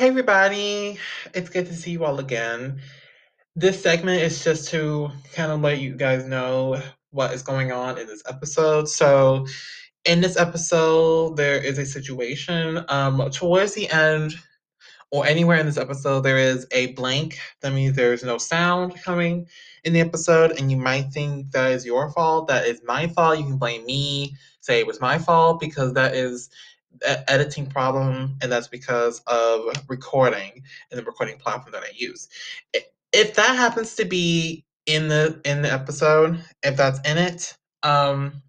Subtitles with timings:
[0.00, 0.98] Hey everybody,
[1.34, 2.80] it's good to see you all again.
[3.54, 6.80] This segment is just to kind of let you guys know
[7.10, 8.88] what is going on in this episode.
[8.88, 9.44] So,
[10.06, 12.82] in this episode, there is a situation.
[12.88, 14.36] Um, towards the end,
[15.10, 17.38] or anywhere in this episode, there is a blank.
[17.60, 19.48] That means there's no sound coming
[19.84, 22.48] in the episode, and you might think that is your fault.
[22.48, 23.38] That is my fault.
[23.38, 26.48] You can blame me, say it was my fault, because that is
[27.02, 32.28] editing problem, and that's because of recording and the recording platform that I use.
[33.12, 38.42] If that happens to be in the in the episode, if that's in it, um,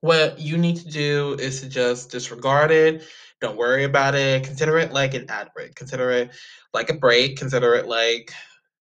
[0.00, 3.04] what you need to do is to just disregard it.
[3.40, 4.44] Don't worry about it.
[4.44, 5.74] Consider it like an ad break.
[5.74, 6.30] Consider it
[6.74, 7.38] like a break.
[7.38, 8.32] Consider it like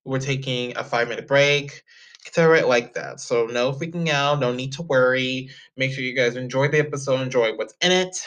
[0.05, 1.83] we're taking a five minute break.
[2.25, 3.19] Consider it like that.
[3.19, 4.39] So no freaking out.
[4.39, 5.49] No need to worry.
[5.77, 7.21] Make sure you guys enjoy the episode.
[7.21, 8.17] Enjoy what's in it.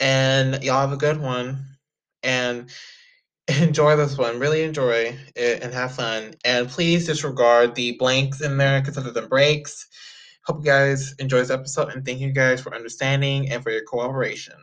[0.00, 1.64] And y'all have a good one.
[2.22, 2.70] And
[3.60, 4.38] enjoy this one.
[4.38, 6.34] Really enjoy it and have fun.
[6.44, 8.80] And please disregard the blanks in there.
[8.82, 9.86] Consider them breaks.
[10.46, 13.84] Hope you guys enjoy this episode and thank you guys for understanding and for your
[13.84, 14.54] cooperation.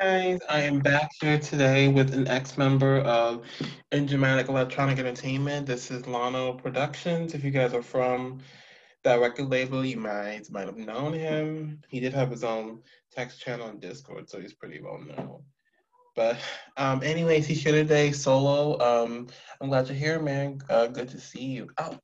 [0.00, 3.42] Guys, I am back here today with an ex-member of
[3.90, 5.66] Enigmatic Electronic Entertainment.
[5.66, 7.34] This is Lono Productions.
[7.34, 8.38] If you guys are from
[9.02, 11.80] that record label, you might might have known him.
[11.88, 15.42] He did have his own text channel on Discord, so he's pretty well known.
[16.14, 16.38] But
[16.76, 18.78] um, anyways, he's here today solo.
[18.78, 19.26] Um,
[19.60, 20.60] I'm glad you're here, man.
[20.70, 21.70] Uh, good to see you.
[21.76, 21.98] Oh.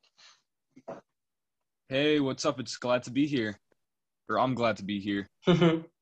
[1.89, 2.59] Hey, what's up?
[2.59, 3.57] It's glad to be here.
[4.29, 5.29] Or I'm glad to be here.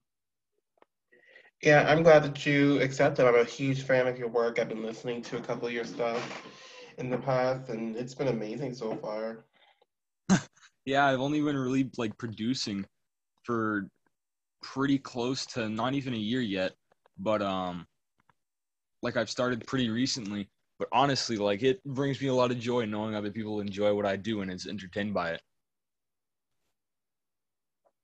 [1.62, 3.26] yeah, I'm glad that you accepted.
[3.26, 4.58] I'm a huge fan of your work.
[4.58, 6.42] I've been listening to a couple of your stuff
[6.98, 9.44] in the past, and it's been amazing so far.
[10.84, 12.84] yeah, I've only been really like producing
[13.44, 13.88] for
[14.60, 16.72] pretty close to not even a year yet,
[17.18, 17.86] but um,
[19.02, 20.48] like I've started pretty recently.
[20.80, 24.06] But honestly, like it brings me a lot of joy knowing other people enjoy what
[24.06, 25.40] I do and is entertained by it.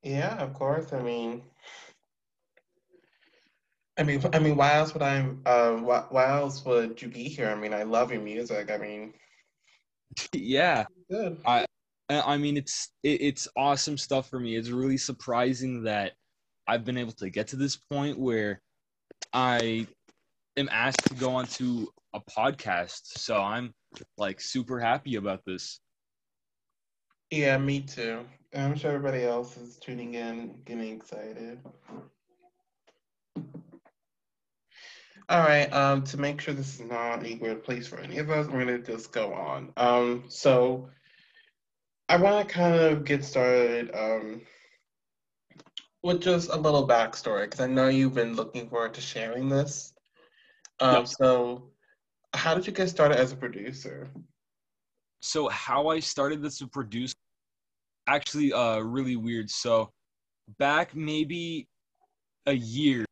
[0.02, 0.92] Yeah, of course.
[0.92, 1.42] I mean,
[3.98, 5.18] I mean, I mean, why else would I?
[5.18, 7.48] Um, why, why else would you be here?
[7.48, 8.70] I mean, I love your music.
[8.70, 9.12] I mean,
[10.32, 11.38] yeah, good.
[11.44, 11.66] I,
[12.08, 14.56] I mean, it's it, it's awesome stuff for me.
[14.56, 16.12] It's really surprising that
[16.66, 18.62] I've been able to get to this point where
[19.32, 19.86] I
[20.56, 23.18] am asked to go onto a podcast.
[23.18, 23.74] So I'm
[24.16, 25.80] like super happy about this.
[27.30, 28.24] Yeah, me too.
[28.54, 31.58] I'm sure everybody else is tuning in, getting excited.
[35.30, 38.30] All right, um, to make sure this is not a weird place for any of
[38.30, 39.72] us, we're gonna just go on.
[39.76, 40.88] Um, so
[42.08, 44.40] I want to kind of get started um,
[46.02, 49.92] with just a little backstory because I know you've been looking forward to sharing this.
[50.80, 51.04] Um.
[51.04, 51.72] So,
[52.32, 54.08] how did you get started as a producer?
[55.20, 57.14] So, how I started as a producer,
[58.06, 59.50] actually, uh, really weird.
[59.50, 59.90] So,
[60.58, 61.68] back maybe
[62.46, 63.04] a year,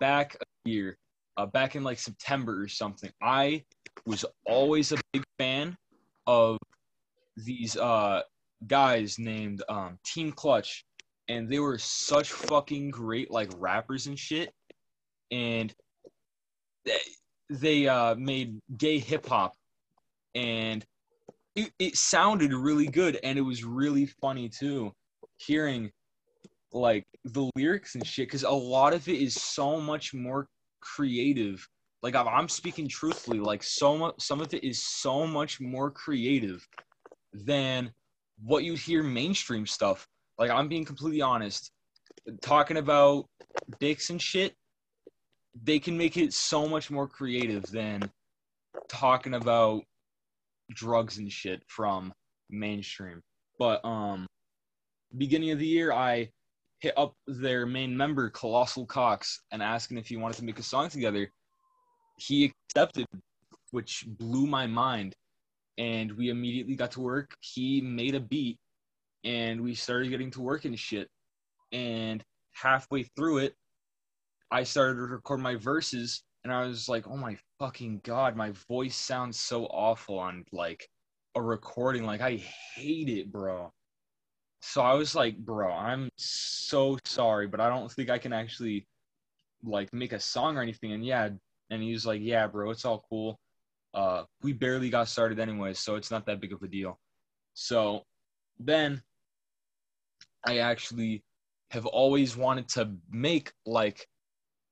[0.00, 0.98] back a year,
[1.36, 3.64] uh, back in like September or something, I
[4.06, 5.76] was always a big fan
[6.26, 6.58] of
[7.36, 8.22] these uh,
[8.66, 10.84] guys named um, Team Clutch,
[11.28, 14.52] and they were such fucking great like rappers and shit.
[15.30, 15.74] And
[16.84, 16.98] they
[17.50, 19.54] they uh, made gay hip hop,
[20.34, 20.84] and
[21.56, 24.92] it, it sounded really good, and it was really funny too,
[25.38, 25.90] hearing
[26.72, 30.46] like the lyrics and shit, because a lot of it is so much more
[30.94, 31.66] creative.
[32.02, 36.66] Like I'm speaking truthfully, like so much, some of it is so much more creative
[37.32, 37.92] than
[38.42, 40.06] what you hear mainstream stuff.
[40.38, 41.70] Like I'm being completely honest,
[42.42, 43.26] talking about
[43.80, 44.54] dicks and shit
[45.62, 48.10] they can make it so much more creative than
[48.88, 49.82] talking about
[50.72, 52.12] drugs and shit from
[52.50, 53.20] mainstream.
[53.58, 54.26] But um
[55.16, 56.30] beginning of the year I
[56.84, 60.62] hit up their main member Colossal Cox and asking if he wanted to make a
[60.62, 61.32] song together.
[62.18, 63.06] He accepted,
[63.70, 65.14] which blew my mind.
[65.78, 67.34] And we immediately got to work.
[67.40, 68.58] He made a beat
[69.24, 71.08] and we started getting to work and shit.
[71.72, 72.22] And
[72.52, 73.54] halfway through it,
[74.50, 78.52] I started to record my verses and I was like, oh my fucking god, my
[78.68, 80.86] voice sounds so awful on like
[81.34, 82.04] a recording.
[82.04, 82.36] Like I
[82.76, 83.72] hate it, bro.
[84.66, 88.88] So I was like, bro, I'm so sorry, but I don't think I can actually
[89.62, 90.92] like make a song or anything.
[90.92, 91.28] And yeah,
[91.70, 93.38] and he was like, yeah, bro, it's all cool.
[93.92, 96.98] Uh, we barely got started anyway, so it's not that big of a deal.
[97.52, 98.04] So
[98.58, 99.02] then
[100.46, 101.22] I actually
[101.70, 104.08] have always wanted to make like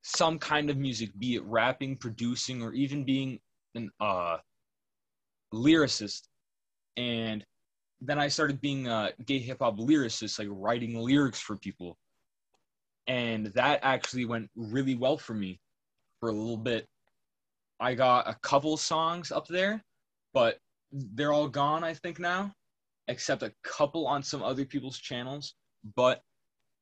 [0.02, 3.38] some kind of music, be it rapping, producing, or even being
[3.74, 4.38] an uh,
[5.52, 6.22] lyricist.
[6.96, 7.44] And
[8.04, 11.96] then I started being a gay hip hop lyricist, like writing lyrics for people.
[13.06, 15.60] And that actually went really well for me
[16.20, 16.87] for a little bit.
[17.81, 19.82] I got a couple songs up there,
[20.34, 20.58] but
[20.93, 22.52] they're all gone, I think, now,
[23.08, 25.54] except a couple on some other people's channels.
[25.96, 26.22] But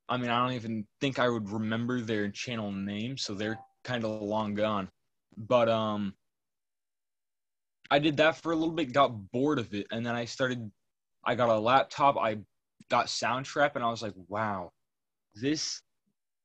[0.08, 4.04] I mean, I don't even think I would remember their channel name, so they're kind
[4.04, 4.88] of long gone.
[5.36, 6.14] But um,
[7.90, 10.70] I did that for a little bit, got bored of it, and then I started.
[11.24, 12.16] I got a laptop.
[12.16, 12.38] I
[12.88, 14.72] got Soundtrap, and I was like, "Wow,
[15.34, 15.82] this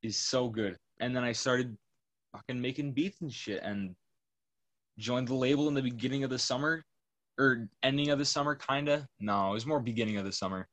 [0.04, 1.78] is so good." And then I started
[2.32, 3.96] fucking making beats and shit, and
[4.98, 6.84] joined the label in the beginning of the summer,
[7.38, 9.08] or ending of the summer, kinda.
[9.20, 10.68] No, it was more beginning of the summer,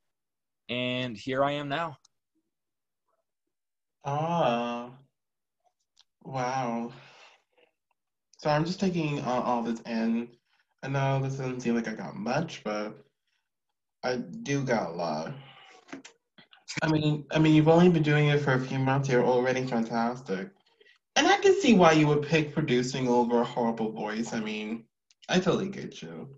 [0.68, 1.98] and here I am now.
[4.04, 4.90] Ah,
[6.24, 6.92] wow.
[8.38, 10.28] So I'm just taking uh, all this in.
[10.82, 13.04] I know this doesn't seem like I got much, but
[14.04, 15.32] I do got a lot.
[16.82, 19.08] I mean, I mean, you've only been doing it for a few months.
[19.08, 20.50] You're already fantastic,
[21.16, 24.32] and I can see why you would pick producing over a horrible voice.
[24.32, 24.84] I mean,
[25.28, 26.28] I totally get you.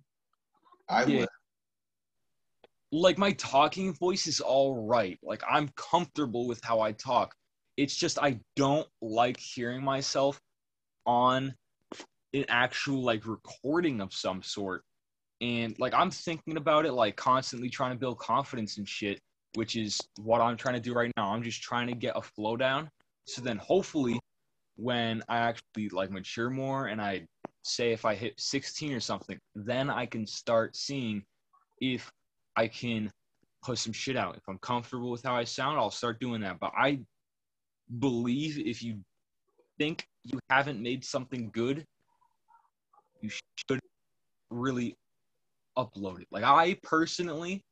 [0.88, 1.20] I Yeah.
[1.20, 1.28] would.
[2.92, 5.18] like my talking voice is all right.
[5.22, 7.34] Like I'm comfortable with how I talk.
[7.76, 10.40] It's just I don't like hearing myself
[11.06, 11.54] on
[12.34, 14.84] an actual like recording of some sort.
[15.40, 19.20] And like I'm thinking about it like constantly trying to build confidence and shit,
[19.54, 21.32] which is what I'm trying to do right now.
[21.32, 22.88] I'm just trying to get a flow down.
[23.26, 24.18] So then hopefully
[24.76, 27.26] when I actually like mature more and I
[27.62, 31.24] say if I hit 16 or something, then I can start seeing
[31.80, 32.10] if
[32.56, 33.10] I can
[33.62, 34.36] put some shit out.
[34.36, 36.60] If I'm comfortable with how I sound, I'll start doing that.
[36.60, 37.00] But I
[37.98, 38.98] believe if you
[39.78, 41.84] think you haven't made something good,
[43.20, 43.80] you should
[44.50, 44.96] really
[45.78, 46.28] upload it.
[46.30, 47.62] Like I personally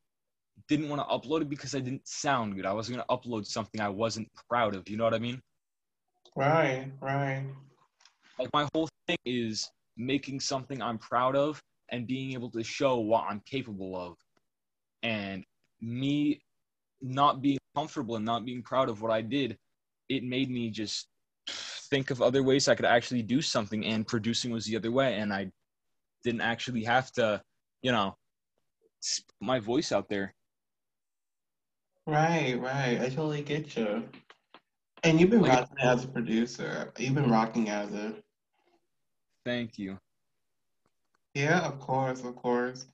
[0.68, 2.66] didn't want to upload it because I didn't sound good.
[2.66, 4.88] I was gonna upload something I wasn't proud of.
[4.88, 5.40] You know what I mean?
[6.36, 7.44] Right, right.
[8.38, 12.98] Like my whole thing is making something I'm proud of and being able to show
[12.98, 14.16] what I'm capable of.
[15.02, 15.44] And
[15.80, 16.40] me
[17.00, 19.58] not being comfortable and not being proud of what I did,
[20.08, 21.08] it made me just
[21.90, 23.84] think of other ways I could actually do something.
[23.84, 25.16] And producing was the other way.
[25.16, 25.50] And I
[26.24, 27.42] didn't actually have to,
[27.82, 28.16] you know,
[29.40, 30.34] my voice out there.
[32.06, 33.00] Right, right.
[33.00, 34.08] I totally get you.
[35.04, 36.92] And you've been Like- rocking as a producer.
[36.98, 38.14] You've been rocking as a.
[39.44, 39.98] Thank you.
[41.34, 42.86] Yeah, of course, of course.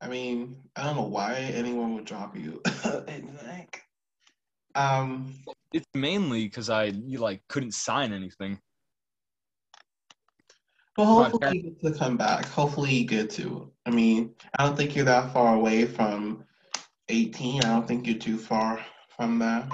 [0.00, 2.62] I mean, I don't know why anyone would drop you.
[4.76, 5.34] Um,
[5.72, 8.60] It's mainly because I you like couldn't sign anything.
[10.96, 12.46] Well, My hopefully you get to come back.
[12.46, 13.70] Hopefully you get to.
[13.86, 16.44] I mean, I don't think you're that far away from
[17.08, 17.62] 18.
[17.62, 18.84] I don't think you're too far
[19.16, 19.68] from that.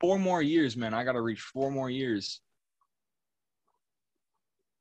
[0.00, 0.94] Four more years, man.
[0.94, 2.40] I gotta reach four more years.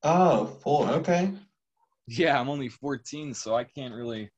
[0.03, 0.89] Oh, four.
[0.89, 1.31] Okay.
[2.07, 4.29] Yeah, I'm only 14, so I can't really.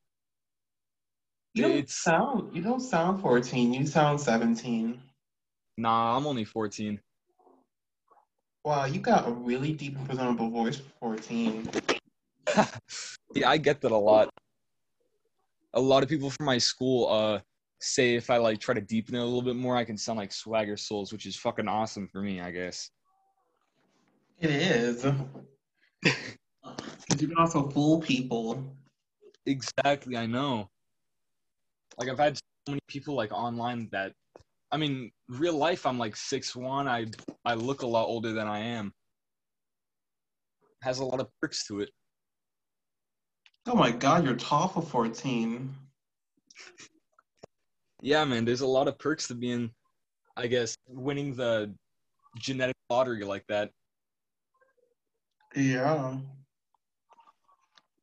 [1.53, 2.56] You don't It's sound.
[2.56, 3.74] You don't sound 14.
[3.74, 5.01] You sound 17.
[5.78, 6.18] nah.
[6.18, 6.99] I'm only 14.
[8.66, 11.70] Wow, you got a really deep and presentable voice for 14.
[13.36, 14.30] yeah, I get that a lot.
[15.74, 17.40] A lot of people from my school uh
[17.82, 20.18] say if I like try to deepen it a little bit more, I can sound
[20.18, 22.90] like SwaggerSouls, which is fucking awesome for me, I guess.
[24.40, 25.04] It is.
[26.06, 28.64] you can also fool people.
[29.46, 30.70] Exactly, I know.
[31.98, 34.14] Like I've had so many people like online that
[34.73, 36.87] I mean, real life I'm like six one.
[36.87, 37.06] I
[37.45, 38.92] I look a lot older than I am.
[40.81, 41.89] Has a lot of perks to it.
[43.68, 45.73] Oh my god, you're tall for 14.
[48.01, 49.69] Yeah, man, there's a lot of perks to being
[50.35, 51.71] I guess winning the
[52.39, 53.69] genetic lottery like that.
[55.56, 56.18] Yeah.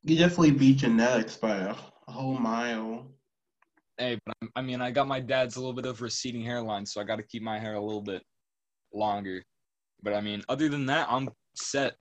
[0.04, 1.74] You definitely beat genetics by a
[2.06, 3.08] whole mile.
[4.00, 6.86] Hey, but I'm, I mean, I got my dad's a little bit of receding hairline,
[6.86, 8.22] so I got to keep my hair a little bit
[8.94, 9.44] longer.
[10.02, 11.96] But I mean, other than that, I'm set.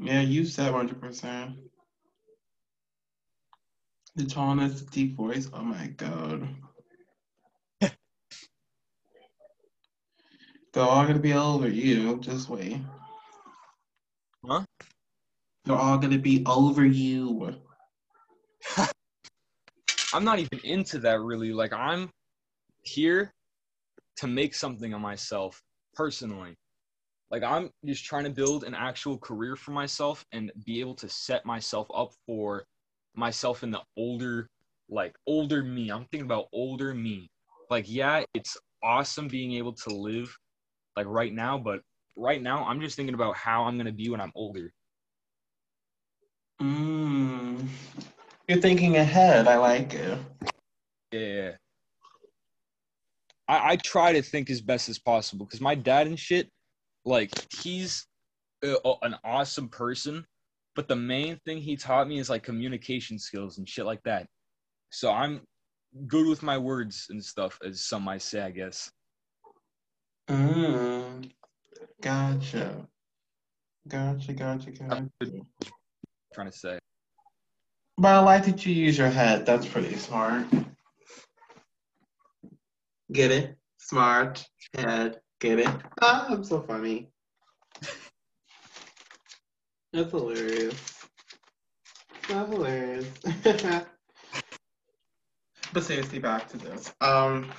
[0.00, 1.56] Yeah, you said 100%.
[4.16, 5.50] The tallness, the deep voice.
[5.52, 6.48] Oh my god.
[7.82, 7.92] They're
[10.78, 12.18] all gonna be over you.
[12.20, 12.78] Just wait.
[14.42, 14.64] Huh?
[15.66, 17.60] They're all gonna be over you.
[20.12, 21.52] I'm not even into that really.
[21.52, 22.10] Like I'm
[22.82, 23.32] here
[24.16, 25.62] to make something of myself
[25.94, 26.54] personally.
[27.30, 31.08] Like I'm just trying to build an actual career for myself and be able to
[31.08, 32.64] set myself up for
[33.14, 34.48] myself in the older
[34.88, 35.90] like older me.
[35.90, 37.30] I'm thinking about older me.
[37.70, 40.36] Like yeah, it's awesome being able to live
[40.96, 41.82] like right now, but
[42.16, 44.72] right now I'm just thinking about how I'm going to be when I'm older.
[46.60, 47.68] Mm.
[48.50, 49.46] You're thinking ahead.
[49.46, 50.18] I like it.
[51.12, 51.52] Yeah.
[53.46, 56.48] I, I try to think as best as possible because my dad and shit,
[57.04, 57.30] like,
[57.62, 58.08] he's
[58.64, 60.26] a, an awesome person,
[60.74, 64.26] but the main thing he taught me is like communication skills and shit like that.
[64.90, 65.42] So I'm
[66.08, 68.90] good with my words and stuff, as some might say, I guess.
[70.28, 71.30] Mm.
[72.02, 72.84] Gotcha.
[73.86, 75.08] Gotcha, gotcha, gotcha.
[76.34, 76.80] trying to say.
[78.00, 79.44] But I like that you use your head.
[79.44, 80.46] That's pretty smart.
[83.12, 83.58] Get it?
[83.76, 84.42] Smart
[84.74, 85.20] head.
[85.38, 85.68] Get it?
[86.00, 87.10] Ah, I'm so funny.
[89.92, 91.04] That's hilarious.
[92.26, 93.06] That's hilarious.
[95.74, 96.94] but seriously, back to this.
[97.02, 97.50] Um,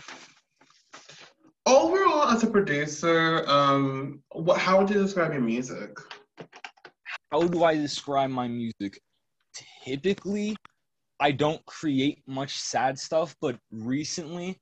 [1.67, 4.57] overall, as a producer, um, what?
[4.57, 5.95] How would you describe your music?
[7.31, 8.99] How do I describe my music?
[9.83, 10.55] Typically,
[11.19, 14.57] I don't create much sad stuff, but recently,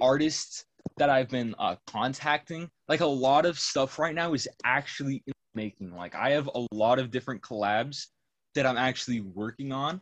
[0.00, 0.64] artists
[0.96, 5.32] that I've been uh, contacting, like a lot of stuff right now is actually in
[5.54, 5.94] making.
[5.94, 8.06] Like I have a lot of different collabs
[8.54, 10.00] that I'm actually working on.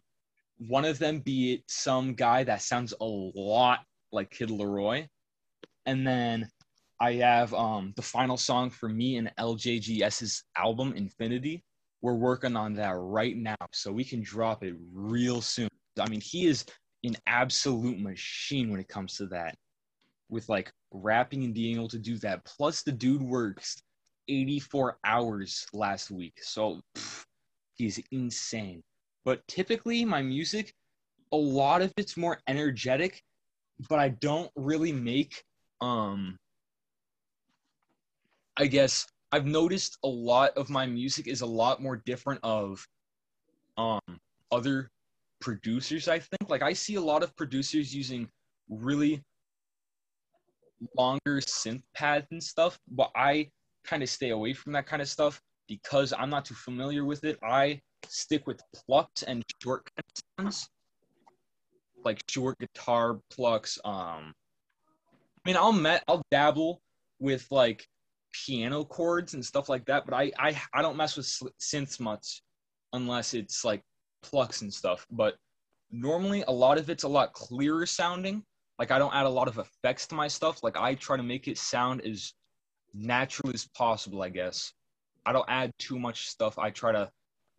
[0.59, 3.80] One of them be it some guy that sounds a lot
[4.12, 5.09] like Kid LAROI.
[5.87, 6.49] And then
[7.00, 11.64] I have um, the final song for me and LJGS's album, Infinity.
[12.04, 15.70] We're working on that right now, so we can drop it real soon.
[15.99, 16.66] I mean, he is
[17.02, 19.54] an absolute machine when it comes to that
[20.28, 22.44] with like rapping and being able to do that.
[22.44, 23.80] Plus, the dude works
[24.28, 26.34] 84 hours last week.
[26.42, 27.25] So pff,
[27.73, 28.82] he's insane.
[29.25, 30.75] But typically, my music,
[31.32, 33.23] a lot of it's more energetic,
[33.88, 35.42] but I don't really make,
[35.80, 36.37] um,
[38.58, 42.86] I guess I've noticed a lot of my music is a lot more different of
[43.76, 44.00] um
[44.52, 44.88] other
[45.40, 48.28] producers i think like i see a lot of producers using
[48.68, 49.20] really
[50.96, 53.50] longer synth pads and stuff, but I
[53.84, 57.24] kind of stay away from that kind of stuff because I'm not too familiar with
[57.24, 57.38] it.
[57.42, 59.88] I stick with plucked and short
[60.38, 60.68] sounds,
[62.04, 63.78] like short guitar plucks.
[63.84, 64.34] Um,
[65.14, 66.80] I mean, I'll met I'll dabble
[67.18, 67.86] with like
[68.46, 71.26] piano chords and stuff like that, but I I I don't mess with
[71.60, 72.42] synths much
[72.92, 73.82] unless it's like
[74.22, 75.06] plucks and stuff.
[75.10, 75.36] But
[75.90, 78.44] normally, a lot of it's a lot clearer sounding
[78.78, 80.62] like I don't add a lot of effects to my stuff.
[80.62, 82.32] Like I try to make it sound as
[82.92, 84.72] natural as possible, I guess.
[85.26, 86.58] I don't add too much stuff.
[86.58, 87.10] I try to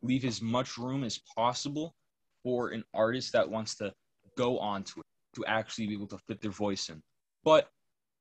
[0.01, 1.95] leave as much room as possible
[2.43, 3.93] for an artist that wants to
[4.37, 5.05] go onto it
[5.35, 7.01] to actually be able to fit their voice in.
[7.43, 7.69] But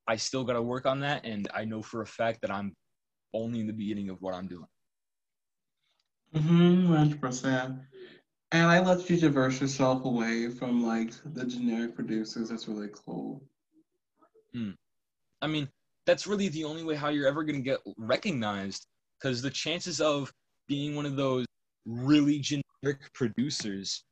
[0.06, 2.74] I still got to work on that and I know for a fact that I'm
[3.32, 4.66] only in the beginning of what I'm doing.
[6.34, 7.80] Mm-hmm, 100%.
[8.52, 12.50] And I let you diverse yourself away from like the generic producers.
[12.50, 13.42] That's really cool.
[14.52, 14.70] Hmm.
[15.42, 15.68] I mean,
[16.06, 18.86] that's really the only way how you're ever going to get recognized
[19.18, 20.32] because the chances of
[20.68, 21.46] being one of those
[21.86, 24.04] really generic producers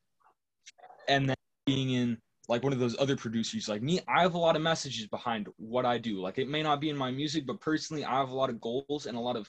[1.09, 2.19] and then being in
[2.49, 5.49] like one of those other producers like me i have a lot of messages behind
[5.57, 8.31] what i do like it may not be in my music but personally i have
[8.31, 9.49] a lot of goals and a lot of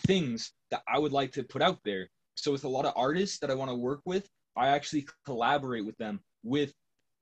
[0.00, 3.38] things that i would like to put out there so with a lot of artists
[3.38, 6.72] that I want to work with, I actually collaborate with them with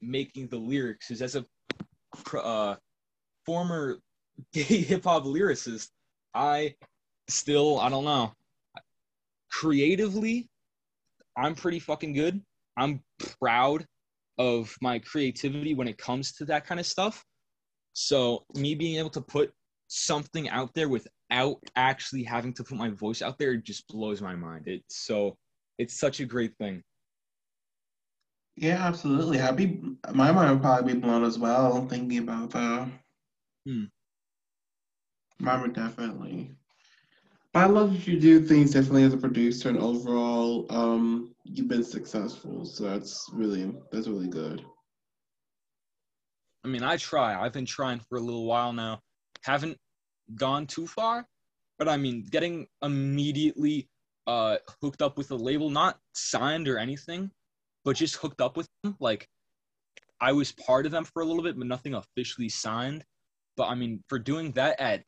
[0.02, 1.08] making the lyrics.
[1.08, 1.46] Because as a
[2.36, 2.76] uh,
[3.46, 4.00] former
[4.52, 5.88] gay hip hop lyricist,
[6.34, 6.74] I
[7.28, 8.32] still I don't know.
[9.50, 10.48] Creatively,
[11.36, 12.42] I'm pretty fucking good.
[12.76, 13.00] I'm
[13.40, 13.86] proud
[14.38, 17.24] of my creativity when it comes to that kind of stuff.
[17.92, 19.52] So me being able to put
[19.88, 24.34] something out there without actually having to put my voice out there just blows my
[24.34, 24.64] mind.
[24.66, 25.36] It's so
[25.78, 26.82] it's such a great thing.
[28.56, 29.40] Yeah, absolutely.
[29.40, 29.80] I'd be
[30.12, 32.88] my mind would probably be blown as well thinking about that.
[33.66, 33.84] Hmm.
[35.38, 36.50] Mine would definitely.
[37.52, 41.68] But I love that you do things differently as a producer and overall um you've
[41.68, 42.64] been successful.
[42.64, 44.64] So that's really that's really good.
[46.64, 47.40] I mean, I try.
[47.40, 49.00] I've been trying for a little while now
[49.42, 49.76] haven't
[50.34, 51.26] gone too far,
[51.78, 53.90] but I mean, getting immediately
[54.26, 57.30] uh, hooked up with a label, not signed or anything,
[57.84, 59.28] but just hooked up with them, like
[60.20, 63.04] I was part of them for a little bit, but nothing officially signed.
[63.56, 65.04] But I mean, for doing that at,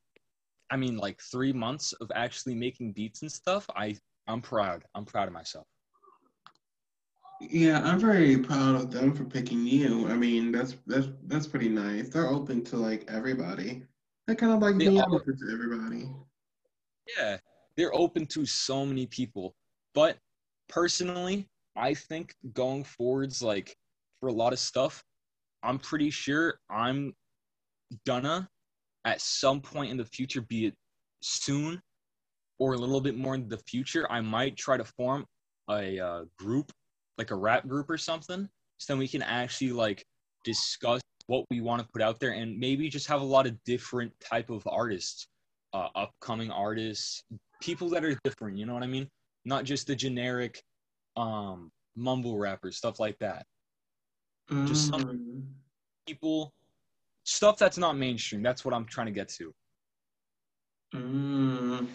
[0.70, 3.96] I mean, like three months of actually making beats and stuff, I
[4.28, 4.84] I'm proud.
[4.94, 5.66] I'm proud of myself.
[7.40, 10.08] Yeah, I'm very proud of them for picking you.
[10.08, 12.08] I mean, that's that's that's pretty nice.
[12.08, 13.84] They're open to like everybody.
[14.26, 15.14] They're kind of like They being are.
[15.14, 16.08] open to everybody.
[17.16, 17.36] Yeah,
[17.76, 19.54] they're open to so many people.
[19.94, 20.16] But
[20.68, 23.76] personally, I think going forwards, like
[24.20, 25.04] for a lot of stuff,
[25.62, 27.14] I'm pretty sure I'm
[28.06, 28.48] gonna
[29.04, 30.74] at some point in the future, be it
[31.22, 31.80] soon
[32.58, 35.24] or a little bit more in the future, I might try to form
[35.70, 36.72] a uh, group,
[37.18, 40.04] like a rap group or something, so then we can actually like
[40.44, 43.62] discuss what we want to put out there and maybe just have a lot of
[43.64, 45.26] different type of artists,
[45.72, 47.24] uh, upcoming artists,
[47.60, 48.56] people that are different.
[48.56, 49.08] You know what I mean?
[49.44, 50.62] Not just the generic
[51.16, 53.46] um, mumble rappers, stuff like that.
[54.66, 55.42] Just some- Mm.
[56.06, 56.52] People,
[57.24, 58.40] stuff that's not mainstream.
[58.40, 59.52] That's what I'm trying to get to.
[60.94, 61.88] Mm.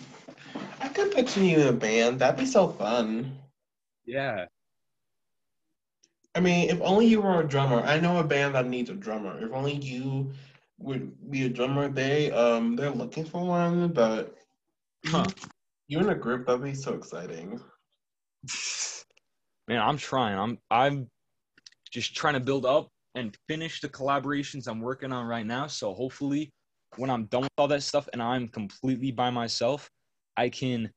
[0.81, 2.19] I could picture you in a band.
[2.19, 3.37] That'd be so fun.
[4.05, 4.47] Yeah.
[6.33, 7.81] I mean, if only you were a drummer.
[7.81, 9.43] I know a band that needs a drummer.
[9.43, 10.31] If only you
[10.79, 14.35] would be a drummer, they um they're looking for one, but
[15.07, 15.27] Huh.
[15.87, 17.59] you in a group, that'd be so exciting.
[19.67, 20.37] Man, I'm trying.
[20.37, 21.07] I'm I'm
[21.91, 25.67] just trying to build up and finish the collaborations I'm working on right now.
[25.67, 26.49] So hopefully
[26.95, 29.89] when I'm done with all that stuff and I'm completely by myself,
[30.37, 30.89] I can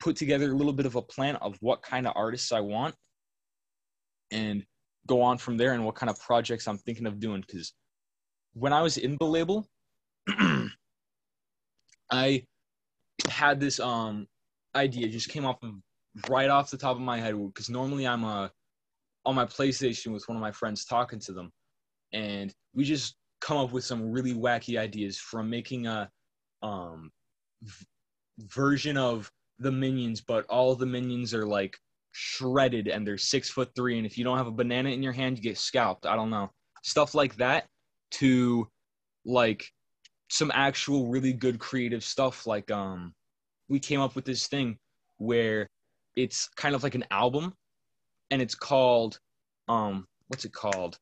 [0.00, 2.94] put together a little bit of a plan of what kind of artists I want
[4.30, 4.64] and
[5.06, 7.40] go on from there and what kind of projects I'm thinking of doing.
[7.40, 7.72] Because
[8.54, 9.68] when I was in the label,
[12.10, 12.44] I
[13.28, 14.26] had this um
[14.74, 15.74] idea just came off of
[16.28, 18.48] right off the top of my head because normally I'm uh,
[19.24, 21.52] on my PlayStation with one of my friends talking to them,
[22.12, 26.10] and we just come up with some really wacky ideas from making a
[26.62, 27.10] um,
[27.62, 27.86] v-
[28.40, 31.78] version of the minions, but all the minions are like
[32.12, 35.12] shredded and they're six foot three, and if you don't have a banana in your
[35.12, 36.06] hand, you get scalped.
[36.06, 36.50] I don't know.
[36.82, 37.66] Stuff like that
[38.12, 38.68] to
[39.24, 39.70] like
[40.30, 42.46] some actual really good creative stuff.
[42.46, 43.14] Like um
[43.68, 44.78] we came up with this thing
[45.18, 45.68] where
[46.16, 47.52] it's kind of like an album
[48.30, 49.18] and it's called
[49.68, 50.98] um what's it called?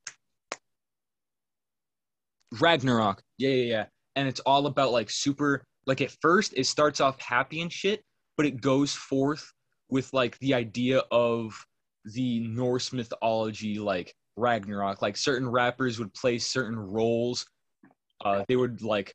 [2.60, 3.22] Ragnarok.
[3.38, 3.84] Yeah yeah yeah.
[4.16, 8.02] And it's all about like super like at first it starts off happy and shit
[8.36, 9.52] but it goes forth
[9.88, 11.54] with like the idea of
[12.04, 17.46] the norse mythology like ragnarok like certain rappers would play certain roles.
[18.24, 19.14] Uh they would like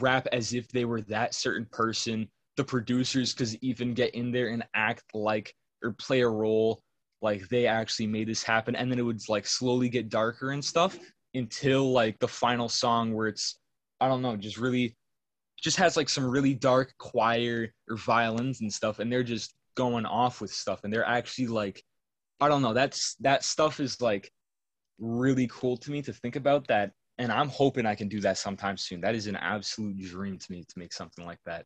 [0.00, 2.28] rap as if they were that certain person.
[2.56, 6.80] The producers could even get in there and act like or play a role
[7.20, 8.76] like they actually made this happen.
[8.76, 10.98] And then it would like slowly get darker and stuff
[11.34, 13.58] until like the final song where it's
[14.00, 14.96] i don't know just really
[15.64, 18.98] just has like some really dark choir or violins and stuff.
[18.98, 21.82] And they're just going off with stuff and they're actually like
[22.40, 24.30] i don't know that's that stuff is like
[24.98, 28.38] really cool to me to think about that and i'm hoping i can do that
[28.38, 31.64] sometime soon that is an absolute dream to me to make something like that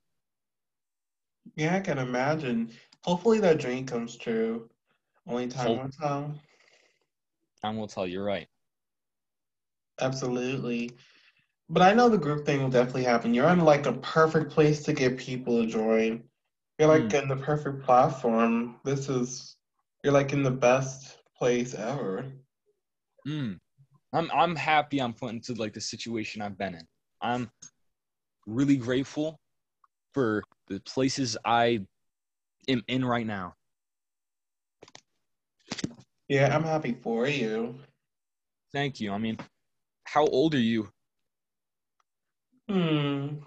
[1.56, 2.70] Yeah, I can imagine.
[3.04, 4.68] Hopefully that dream comes true.
[5.26, 6.34] Only time Hope- will tell.
[7.62, 8.46] time will tell you're right
[10.00, 10.90] Absolutely.
[11.68, 13.34] But I know the group thing will definitely happen.
[13.34, 16.22] You're in like a perfect place to get people to join.
[16.78, 18.76] You're like in the perfect platform.
[18.84, 19.56] This is
[20.04, 22.24] you're like in the best place ever.
[23.26, 23.58] Mm.
[24.12, 26.86] I'm I'm happy I'm put into like the situation I've been in.
[27.20, 27.50] I'm
[28.46, 29.40] really grateful
[30.14, 31.80] for the places I
[32.68, 33.54] am in right now.
[36.28, 37.74] Yeah, I'm happy for you.
[38.72, 39.12] Thank you.
[39.12, 39.38] I mean,
[40.04, 40.88] how old are you?
[42.68, 43.38] Hmm.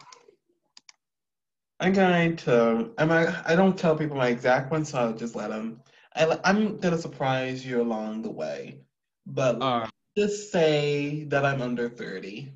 [1.82, 2.91] I'm going to.
[2.98, 3.12] I'm.
[3.12, 5.82] I don't tell people my exact one, so I'll just let them.
[6.15, 8.82] I, I'm gonna surprise you along the way,
[9.26, 12.54] but Uh, just say that I'm under thirty.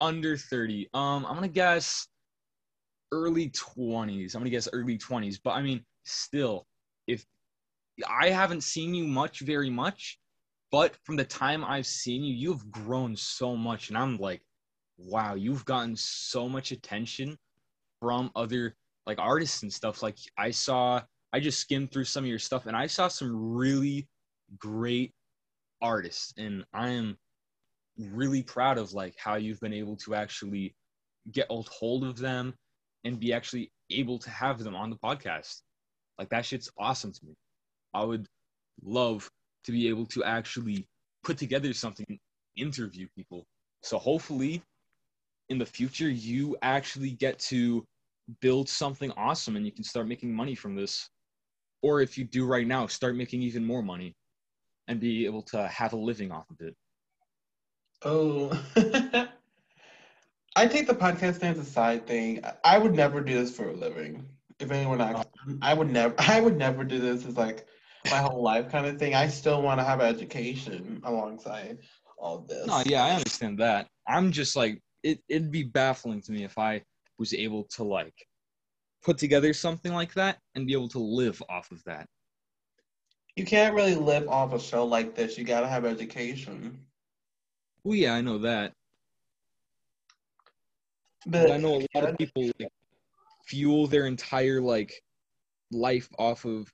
[0.00, 0.88] under 30.
[0.94, 2.08] Um, I'm gonna guess
[3.12, 4.34] early 20s.
[4.34, 5.40] I'm gonna guess early 20s.
[5.42, 6.66] But I mean, still,
[7.06, 7.24] if
[8.08, 10.20] I haven't seen you much, very much,
[10.70, 14.42] but from the time I've seen you, you've grown so much, and I'm like,
[14.98, 17.38] wow, you've gotten so much attention
[18.06, 18.72] from other
[19.04, 20.00] like artists and stuff.
[20.00, 23.34] Like I saw, I just skimmed through some of your stuff, and I saw some
[23.56, 24.06] really
[24.60, 25.12] great
[25.82, 27.18] artists, and I am
[27.98, 30.72] really proud of like how you've been able to actually
[31.32, 32.54] get hold of them
[33.02, 35.62] and be actually able to have them on the podcast.
[36.16, 37.34] Like that shit's awesome to me.
[37.92, 38.28] I would
[38.84, 39.28] love
[39.64, 40.86] to be able to actually
[41.24, 42.20] put together something,
[42.56, 43.44] interview people.
[43.82, 44.62] So hopefully,
[45.48, 47.84] in the future, you actually get to
[48.40, 51.08] build something awesome and you can start making money from this.
[51.82, 54.16] Or if you do right now, start making even more money
[54.88, 56.76] and be able to have a living off of it.
[58.02, 58.50] Oh.
[60.56, 62.42] I take the podcast thing as a side thing.
[62.64, 64.26] I would never do this for a living.
[64.58, 65.28] If anyone asked,
[65.60, 66.14] I would never.
[66.18, 67.66] I would never do this as like
[68.10, 69.14] my whole life kind of thing.
[69.14, 71.78] I still want to have education alongside
[72.18, 72.66] all this.
[72.66, 73.88] No, yeah, I understand that.
[74.08, 75.20] I'm just like it.
[75.28, 76.82] It'd be baffling to me if I
[77.18, 78.26] was able to like
[79.02, 82.06] put together something like that and be able to live off of that.
[83.36, 85.36] You can't really live off a show like this.
[85.36, 86.78] You gotta have education.
[87.84, 88.72] Well, yeah, I know that.
[91.26, 92.68] But I know a lot of people like,
[93.46, 95.02] fuel their entire like
[95.70, 96.72] life off of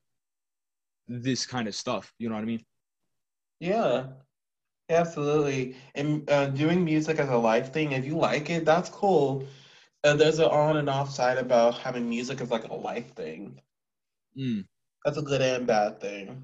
[1.09, 2.13] this kind of stuff.
[2.19, 2.65] You know what I mean?
[3.61, 4.07] Yeah,
[4.89, 5.77] absolutely.
[5.95, 9.47] And uh, doing music as a life thing, if you like it, that's cool.
[10.05, 13.61] Uh, there's an on and off side about having music as like a life thing.
[14.37, 14.65] Mm.
[15.05, 16.43] That's a good and bad thing.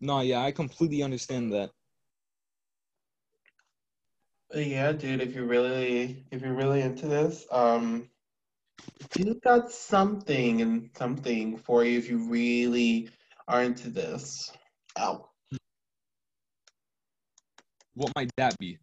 [0.00, 1.70] No, yeah, I completely understand that.
[4.54, 8.08] Yeah, dude, if you're really if you're really into this, um,
[9.16, 13.10] you've got something and something for you if you really
[13.48, 14.50] are into this.
[14.98, 15.28] Ow.
[17.94, 18.78] What might that be?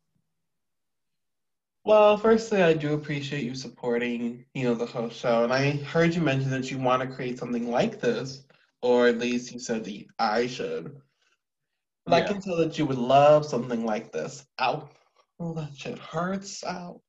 [1.85, 6.15] Well, firstly, I do appreciate you supporting, you know, the whole show, and I heard
[6.15, 8.41] you mention that you want to create something like this,
[8.81, 10.99] or at least you said that I should.
[12.07, 14.47] But I can tell that you would love something like this.
[14.59, 14.89] Ow.
[15.39, 16.63] Oh, that shit hurts.
[16.63, 17.01] Ow.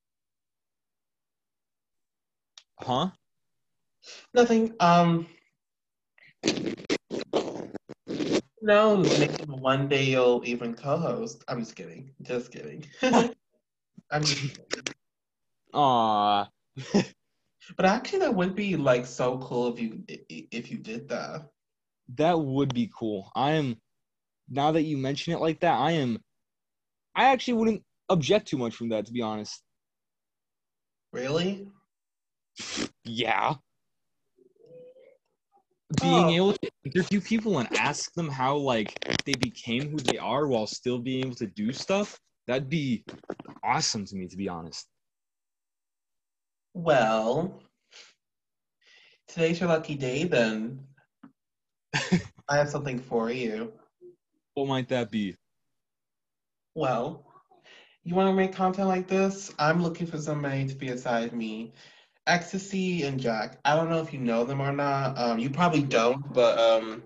[2.78, 3.10] Huh?
[4.34, 4.74] Nothing.
[4.78, 5.26] Um.
[8.60, 11.44] No, maybe one day you'll even co-host.
[11.48, 12.10] I'm just kidding.
[12.20, 12.84] Just kidding.
[14.12, 14.94] Just kidding.
[15.74, 16.48] Aw.
[17.76, 21.48] But actually, that would be like so cool if you if you did that.
[22.14, 23.30] That would be cool.
[23.34, 23.76] I am
[24.48, 26.22] now that you mention it like that, I am
[27.16, 29.62] I actually wouldn't object too much from that to be honest.
[31.12, 31.68] Really?
[33.04, 33.54] Yeah.
[33.54, 33.58] Oh.
[36.00, 36.34] Being Oh.
[36.34, 40.66] able to interview people and ask them how like they became who they are while
[40.66, 43.04] still being able to do stuff, that'd be
[43.62, 44.86] awesome to me to be honest.
[46.74, 47.62] Well,
[49.28, 50.24] today's your lucky day.
[50.24, 50.80] Then
[52.48, 53.72] I have something for you.
[54.54, 55.36] What might that be?
[56.74, 57.24] Well,
[58.04, 59.52] you want to make content like this?
[59.58, 61.72] I'm looking for somebody to be aside me.
[62.26, 63.58] Ecstasy and Jack.
[63.64, 65.18] I don't know if you know them or not.
[65.18, 67.02] Um, you probably don't, but um,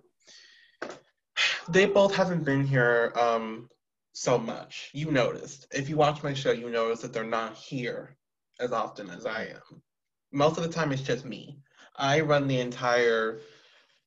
[1.69, 3.69] they both haven't been here um,
[4.13, 4.91] so much.
[4.93, 5.67] You noticed.
[5.73, 8.17] If you watch my show, you notice that they're not here
[8.59, 9.83] as often as I am.
[10.33, 11.59] Most of the time, it's just me.
[11.97, 13.41] I run the entire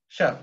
[0.10, 0.38] show.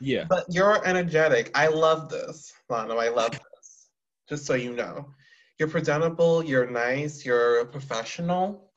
[0.00, 0.24] Yeah.
[0.28, 1.50] But you're energetic.
[1.54, 2.98] I love this, Lono.
[2.98, 3.88] I love this.
[4.28, 5.14] Just so you know.
[5.58, 8.70] You're presentable, you're nice, you're a professional.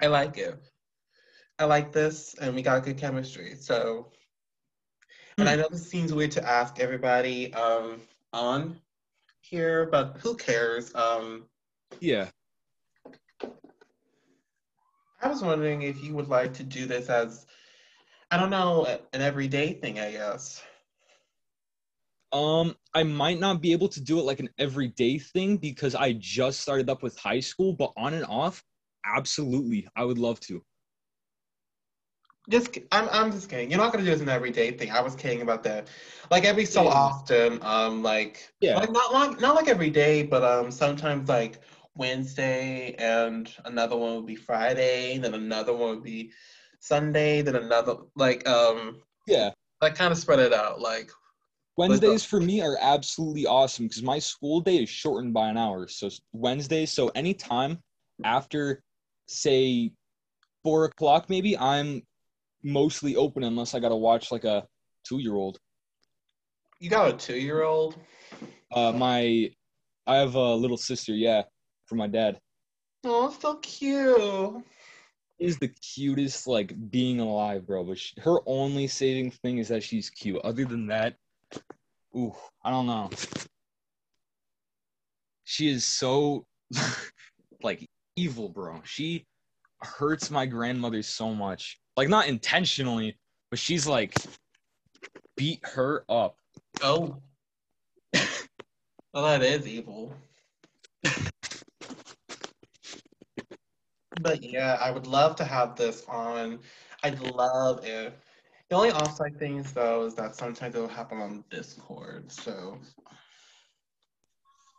[0.00, 0.58] I like it.
[1.60, 3.54] I like this, and we got good chemistry.
[3.60, 4.10] So,
[5.38, 8.00] and I know this seems weird to ask everybody um,
[8.32, 8.78] on
[9.40, 10.94] here, but who cares?
[10.94, 11.46] Um,
[12.00, 12.28] Yeah.
[15.22, 17.46] I was wondering if you would like to do this as,
[18.30, 20.62] I don't know, an everyday thing, I guess.
[22.32, 26.12] Um, I might not be able to do it like an everyday thing because I
[26.12, 28.62] just started up with high school, but on and off,
[29.04, 30.62] absolutely, I would love to.
[32.50, 33.70] Just, I'm, I'm just kidding.
[33.70, 34.90] You're not gonna do this an everyday thing.
[34.90, 35.86] I was kidding about that.
[36.30, 36.90] Like every so Yeah.
[36.90, 38.74] often, um, like, Yeah.
[38.74, 41.60] like not like not like every day, but um, sometimes like
[41.94, 46.32] Wednesday, and another one would be Friday, then another one would be
[46.80, 49.50] Sunday, then another like um, Yeah.
[49.80, 50.80] like kind of spread it out.
[50.80, 51.10] Like,
[51.76, 55.86] Wednesdays for me are absolutely awesome because my school day is shortened by an hour.
[55.88, 57.78] So Wednesdays, so anytime
[58.24, 58.82] after,
[59.26, 59.92] say,
[60.64, 62.02] four o'clock, maybe I'm
[62.62, 64.66] mostly open unless I gotta watch like a
[65.04, 65.58] two-year-old.
[66.78, 67.96] you got a two-year-old.
[68.72, 69.50] Uh, my,
[70.06, 71.42] I have a little sister, yeah,
[71.86, 72.38] for my dad.
[73.04, 74.62] Oh, so cute.
[75.38, 77.84] is the cutest like being alive, bro.
[77.84, 80.40] But she, her only saving thing is that she's cute.
[80.44, 81.16] Other than that,
[82.16, 83.10] ooh, I don't know.
[85.44, 86.46] She is so
[87.62, 88.80] like evil, bro.
[88.84, 89.26] She
[89.80, 91.80] hurts my grandmother so much.
[92.00, 93.18] Like not intentionally,
[93.50, 94.14] but she's like
[95.36, 96.34] beat her up.
[96.82, 97.18] Oh,
[99.12, 100.14] Well, that is evil.
[104.22, 106.60] but yeah, I would love to have this on.
[107.02, 108.14] I'd love if.
[108.70, 112.32] The only offside things though is that sometimes it'll happen on Discord.
[112.32, 112.78] So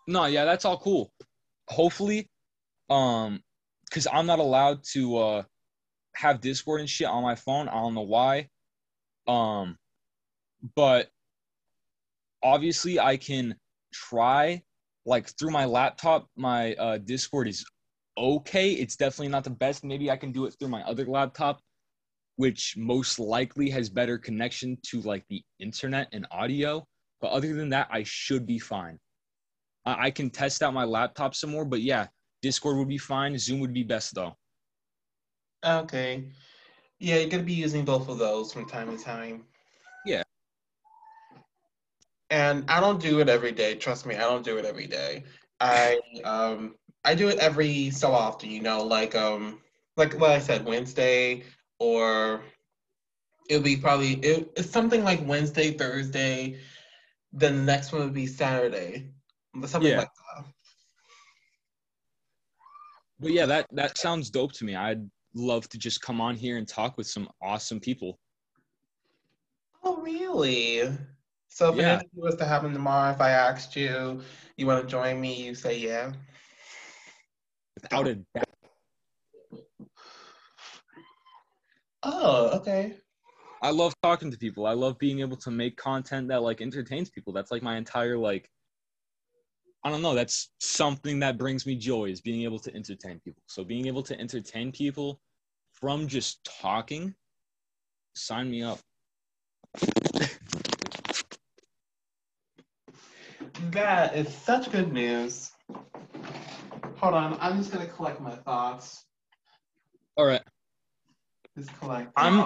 [0.08, 1.14] No, yeah, that's all cool.
[1.68, 2.32] Hopefully,
[2.90, 3.44] um,
[3.86, 5.44] because I'm not allowed to uh
[6.16, 7.68] have Discord and shit on my phone.
[7.68, 8.50] I don't know why.
[9.28, 9.78] Um,
[10.76, 11.10] but
[12.44, 13.56] obviously I can
[13.94, 14.62] try
[15.06, 16.28] like through my laptop.
[16.36, 17.66] My uh, Discord is
[18.18, 18.72] okay.
[18.72, 19.84] It's definitely not the best.
[19.84, 21.60] Maybe I can do it through my other laptop,
[22.36, 26.86] which most likely has better connection to like the internet and audio.
[27.20, 29.00] But other than that, I should be fine.
[29.86, 32.08] I, I can test out my laptop some more, but yeah,
[32.42, 33.38] Discord would be fine.
[33.38, 34.36] Zoom would be best though.
[35.64, 36.26] Okay,
[37.00, 39.46] yeah, you're gonna be using both of those from time to time.
[40.06, 40.24] Yeah.
[42.30, 43.76] And I don't do it every day.
[43.76, 45.24] Trust me, I don't do it every day.
[45.60, 48.50] I um I do it every so often.
[48.50, 49.60] You know, like um
[49.98, 51.44] like what I said, Wednesday
[51.80, 52.42] or
[53.50, 56.60] it'll be probably it, it's something like Wednesday, Thursday.
[57.34, 59.12] Then the next one would be Saturday.
[59.66, 59.98] Something Yeah.
[59.98, 60.46] like that.
[63.20, 64.76] But yeah, that that sounds dope to me.
[64.76, 68.20] I'd love to just come on here and talk with some awesome people.
[69.84, 70.90] Oh, really?
[71.48, 71.94] So if Yeah.
[71.96, 74.22] anything was to happen tomorrow, if I asked you,
[74.58, 76.14] you want to join me, you say yeah.
[77.76, 78.46] Without a doubt.
[82.04, 82.96] Oh, okay.
[83.62, 84.66] I love talking to people.
[84.66, 87.32] I love being able to make content that like entertains people.
[87.32, 88.50] That's like my entire like
[89.84, 93.42] I don't know, that's something that brings me joy is being able to entertain people.
[93.48, 95.20] So being able to entertain people
[95.74, 97.16] from just talking,
[98.14, 98.80] sign me up.
[103.72, 105.52] That is such good news.
[106.98, 109.06] Hold on, I'm just gonna collect my thoughts.
[110.16, 110.44] All right.
[111.58, 112.12] Just collect.
[112.16, 112.46] I'm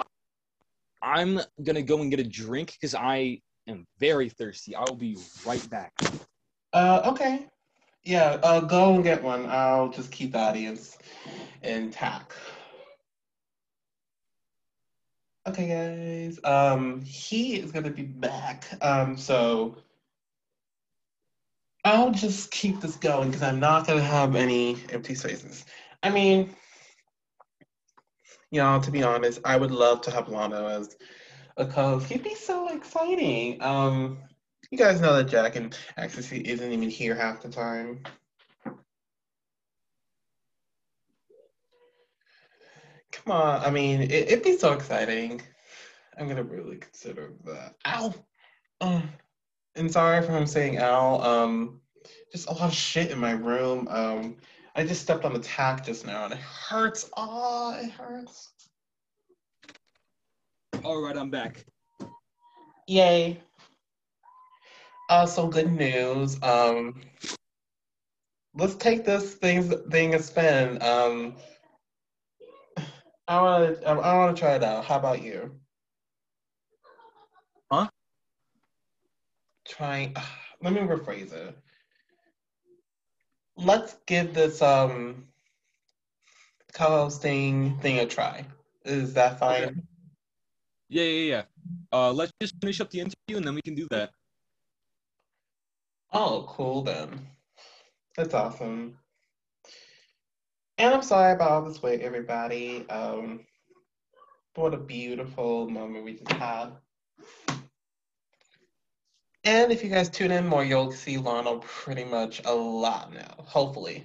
[1.02, 4.74] I'm gonna go and get a drink because I am very thirsty.
[4.74, 5.92] I will be right back.
[6.76, 7.46] Uh, okay.
[8.04, 9.46] Yeah, uh, go and get one.
[9.46, 10.98] I'll just keep the audience
[11.62, 12.34] intact.
[15.48, 16.38] Okay, guys.
[16.44, 18.66] Um, he is gonna be back.
[18.82, 19.78] Um, so
[21.82, 25.64] I'll just keep this going because I'm not gonna have any empty spaces.
[26.02, 26.54] I mean,
[28.52, 30.94] know, to be honest, I would love to have Lono as
[31.56, 32.12] a co-host.
[32.12, 33.62] He'd be so exciting.
[33.62, 34.18] Um,
[34.70, 38.02] you guys know that Jack and Ecstasy isn't even here half the time.
[43.12, 45.40] Come on, I mean, it, it'd be so exciting.
[46.18, 47.74] I'm gonna really consider that.
[47.86, 48.14] Ow!
[48.80, 49.02] Uh,
[49.74, 51.20] and sorry for him saying ow.
[51.20, 51.80] Um,
[52.32, 53.88] just a lot of shit in my room.
[53.90, 54.36] Um,
[54.74, 57.08] I just stepped on the tack just now and it hurts.
[57.16, 58.52] Oh, it hurts.
[60.84, 61.64] All right, I'm back.
[62.86, 63.40] Yay.
[65.08, 66.42] Uh, so good news.
[66.42, 67.00] Um,
[68.54, 70.82] let's take this thing thing a spin.
[70.82, 71.36] Um,
[73.28, 73.88] I want to.
[73.88, 74.84] I want to try it out.
[74.84, 75.52] How about you?
[77.70, 77.88] Huh?
[79.68, 80.16] Trying.
[80.62, 81.56] Let me rephrase it.
[83.56, 85.28] Let's give this um
[86.72, 88.44] co-hosting thing a try.
[88.84, 89.64] Is that fine?
[89.64, 89.74] Okay.
[90.88, 91.42] Yeah, yeah, yeah.
[91.92, 94.10] Uh, let's just finish up the interview and then we can do that.
[96.12, 97.26] Oh, cool then.
[98.16, 98.98] That's awesome.
[100.78, 102.88] And I'm sorry about all this wait, everybody.
[102.88, 103.40] Um,
[104.54, 106.72] what a beautiful moment we just had.
[109.44, 113.34] And if you guys tune in more, you'll see Lionel pretty much a lot now.
[113.38, 114.04] Hopefully.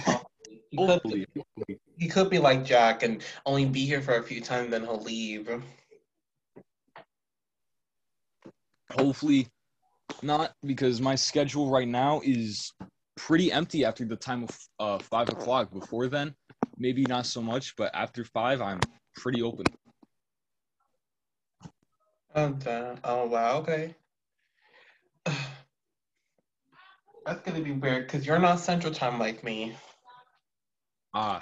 [0.00, 0.26] Hopefully.
[0.70, 1.26] He, could Hopefully.
[1.66, 4.82] be, he could be like Jack and only be here for a few times, then
[4.82, 5.48] he'll leave.
[8.90, 9.46] Hopefully
[10.22, 12.72] not, because my schedule right now is
[13.16, 15.72] pretty empty after the time of uh, five o'clock.
[15.72, 16.34] Before then,
[16.78, 18.80] maybe not so much, but after five, I'm
[19.16, 19.66] pretty open.
[22.34, 23.94] And, uh, oh wow, okay.
[27.26, 29.76] That's gonna be weird because you're not Central Time like me.
[31.12, 31.40] Uh,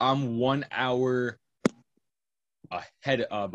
[0.00, 1.38] I'm one hour
[2.70, 3.48] ahead uh,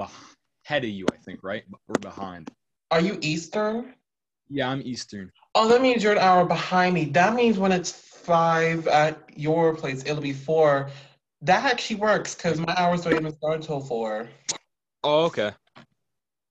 [0.66, 1.64] ahead of you, I think, right?
[1.88, 2.50] Or behind.
[2.92, 3.94] Are you Eastern?
[4.50, 5.32] Yeah, I'm Eastern.
[5.56, 7.06] Oh, that means you're an hour behind me.
[7.06, 10.90] That means when it's five at your place, it'll be four.
[11.42, 14.28] That actually works because my hours don't even start until four.
[15.04, 15.52] Oh, okay.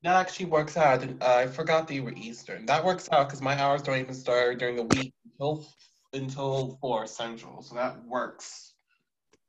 [0.03, 0.87] That actually works out.
[0.87, 2.67] I, didn't- uh, I forgot that you were Eastern.
[2.67, 5.67] That works out because my hours don't even start during the week until
[6.15, 7.61] until four central.
[7.63, 8.75] So that works.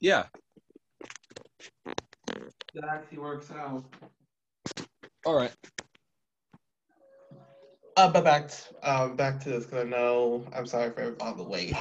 [0.01, 0.25] Yeah.
[2.73, 3.85] That actually works out.
[5.25, 5.53] All right.
[7.99, 8.55] Uh, but back to,
[8.89, 11.75] um, back to this because I know I'm sorry for all the wait.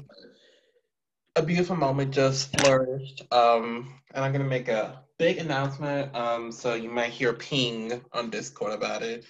[1.37, 6.13] A beautiful moment just flourished, um, and I'm gonna make a big announcement.
[6.17, 9.27] Um, so you might hear ping on Discord about it.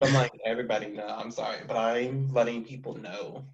[0.00, 1.08] I'm like everybody know.
[1.08, 3.44] I'm sorry, but I'm letting people know.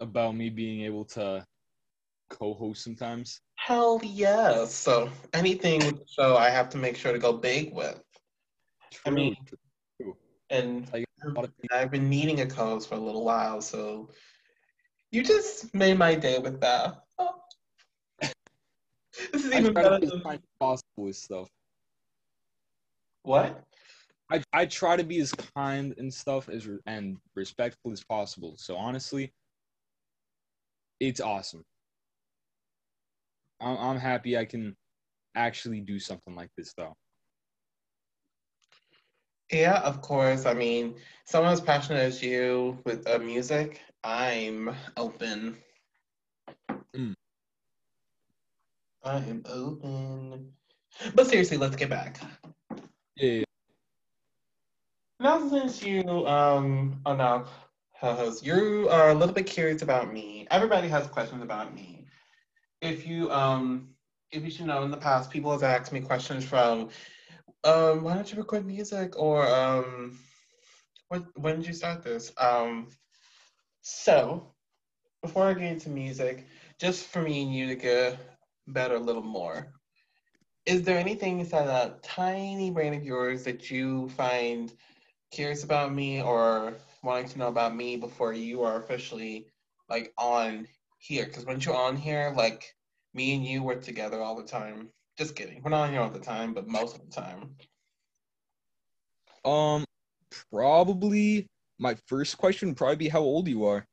[0.00, 1.44] About me being able to
[2.30, 3.42] co-host sometimes.
[3.56, 4.74] Hell yes.
[4.74, 8.02] So anything with the show, I have to make sure to go big with.
[9.04, 9.36] I mean,
[10.50, 13.60] and Like, a lot of things- I've been needing a co-host for a little while,
[13.60, 14.10] so
[15.10, 17.04] you just made my day with that.
[17.18, 17.40] Oh.
[19.32, 20.20] This is even better be than
[20.58, 21.48] possible with stuff.
[23.22, 23.64] what?
[24.30, 28.54] I, I try to be as kind and stuff as and respectful as possible.
[28.56, 29.32] So honestly,
[30.98, 31.62] it's awesome.
[33.60, 34.74] I'm, I'm happy I can
[35.34, 36.94] actually do something like this though.
[39.50, 40.46] Yeah, of course.
[40.46, 45.56] I mean, someone as passionate as you with uh, music, I'm open.
[46.94, 47.14] Mm.
[49.04, 50.52] I am open.
[51.14, 52.18] But seriously, let's get back.
[53.16, 53.44] Yeah,
[55.20, 57.46] Now, since you um are now
[58.00, 60.46] co-host, you are a little bit curious about me.
[60.50, 62.06] Everybody has questions about me.
[62.80, 63.94] If you um
[64.30, 66.88] if you should know, in the past, people have asked me questions from
[67.64, 70.18] um why don't you record music or um
[71.08, 72.32] what when did you start this?
[72.38, 72.90] Um
[73.82, 74.54] so
[75.22, 76.46] before I get into music,
[76.80, 78.18] just for me and you to get
[78.68, 79.68] better a little more,
[80.66, 84.72] is there anything inside that tiny brain of yours that you find
[85.32, 89.46] curious about me or wanting to know about me before you are officially
[89.90, 91.26] like on here?
[91.26, 92.74] Because once you're on here, like
[93.14, 94.90] me and you were together all the time.
[95.16, 95.62] Just kidding.
[95.62, 97.54] We're not on here all the time, but most of the time.
[99.44, 99.84] Um,
[100.50, 101.46] probably
[101.78, 103.86] my first question would probably be how old you are.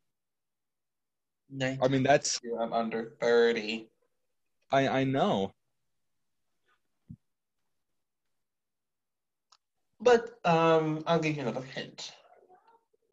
[1.81, 3.89] I mean, that's I'm under 30.
[4.71, 5.51] I I know.
[9.99, 12.13] But um, I'll give you another hint.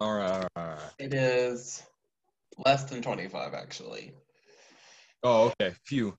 [0.00, 0.92] All right, all right, all right.
[0.98, 1.82] It is
[2.64, 4.12] less than 25, actually.
[5.22, 5.74] Oh, okay.
[5.84, 6.16] Phew.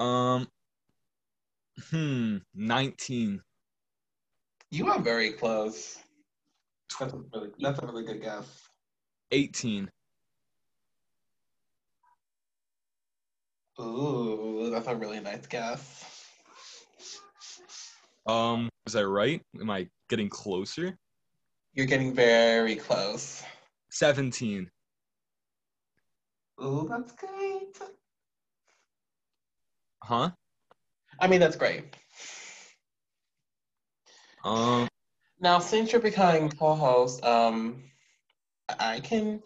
[0.00, 0.48] Um.
[1.90, 2.38] Hmm.
[2.54, 3.42] Nineteen.
[4.70, 5.98] You are very close.
[6.98, 8.68] That's a really, that's a really good guess.
[9.32, 9.90] 18.
[13.80, 16.26] Ooh, that's a really nice guess.
[18.26, 19.40] Um, was I right?
[19.60, 20.96] Am I getting closer?
[21.74, 23.42] You're getting very close.
[23.90, 24.70] 17.
[26.62, 27.78] Ooh, that's great.
[30.02, 30.30] Huh?
[31.18, 31.96] I mean, that's great.
[34.44, 34.88] Um,
[35.40, 37.82] Now, since you're becoming co-host, um,
[38.78, 39.42] I can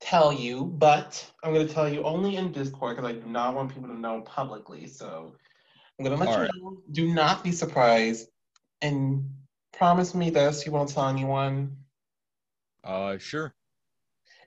[0.00, 3.54] tell you, but I'm going to tell you only in Discord because I do not
[3.54, 4.86] want people to know publicly.
[4.86, 5.36] So
[5.98, 6.82] I'm going to let you know.
[6.90, 8.28] Do not be surprised,
[8.82, 9.30] and
[9.72, 11.76] promise me this: you won't tell anyone.
[12.84, 13.54] uh, sure.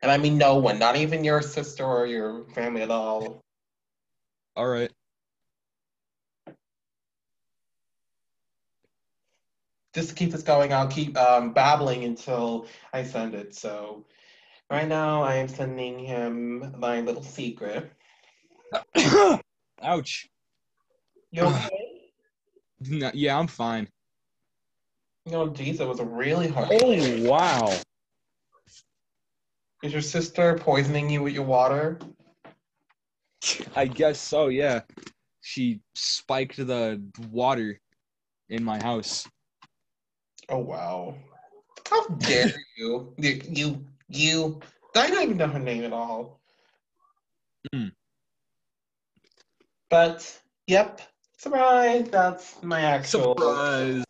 [0.01, 3.41] And I mean no one, not even your sister or your family at all.
[4.55, 4.91] All right.
[9.97, 13.55] Just to keep this going, I'll keep um, babbling until I send it.
[13.55, 14.05] So
[14.69, 17.91] right now, I am sending him my little secret.
[19.81, 20.29] Ouch.
[21.31, 21.69] You okay?
[22.79, 23.87] No, yeah, I'm fine.
[25.25, 26.67] No, geez, it was really hard.
[26.71, 27.73] Oh, wow.
[29.81, 31.97] Is your sister poisoning you with your water?
[33.75, 34.81] I guess so, yeah.
[35.41, 37.01] She spiked the
[37.31, 37.79] water
[38.47, 39.27] in my house.
[40.49, 41.15] Oh wow!
[41.89, 43.13] How dare you?
[43.17, 44.61] You, you, you.
[44.95, 46.39] I don't even know her name at all.
[47.73, 47.87] Hmm.
[49.89, 51.01] But yep,
[51.37, 52.07] surprise!
[52.09, 53.35] That's my actual.
[53.37, 54.03] Surprise.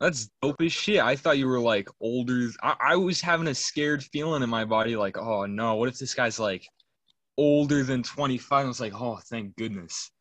[0.00, 1.00] That's dope as shit.
[1.00, 2.48] I thought you were like older.
[2.62, 5.98] I, I was having a scared feeling in my body, like, oh no, what if
[5.98, 6.64] this guy's like
[7.36, 8.64] older than 25?
[8.64, 10.12] I was like, oh, thank goodness.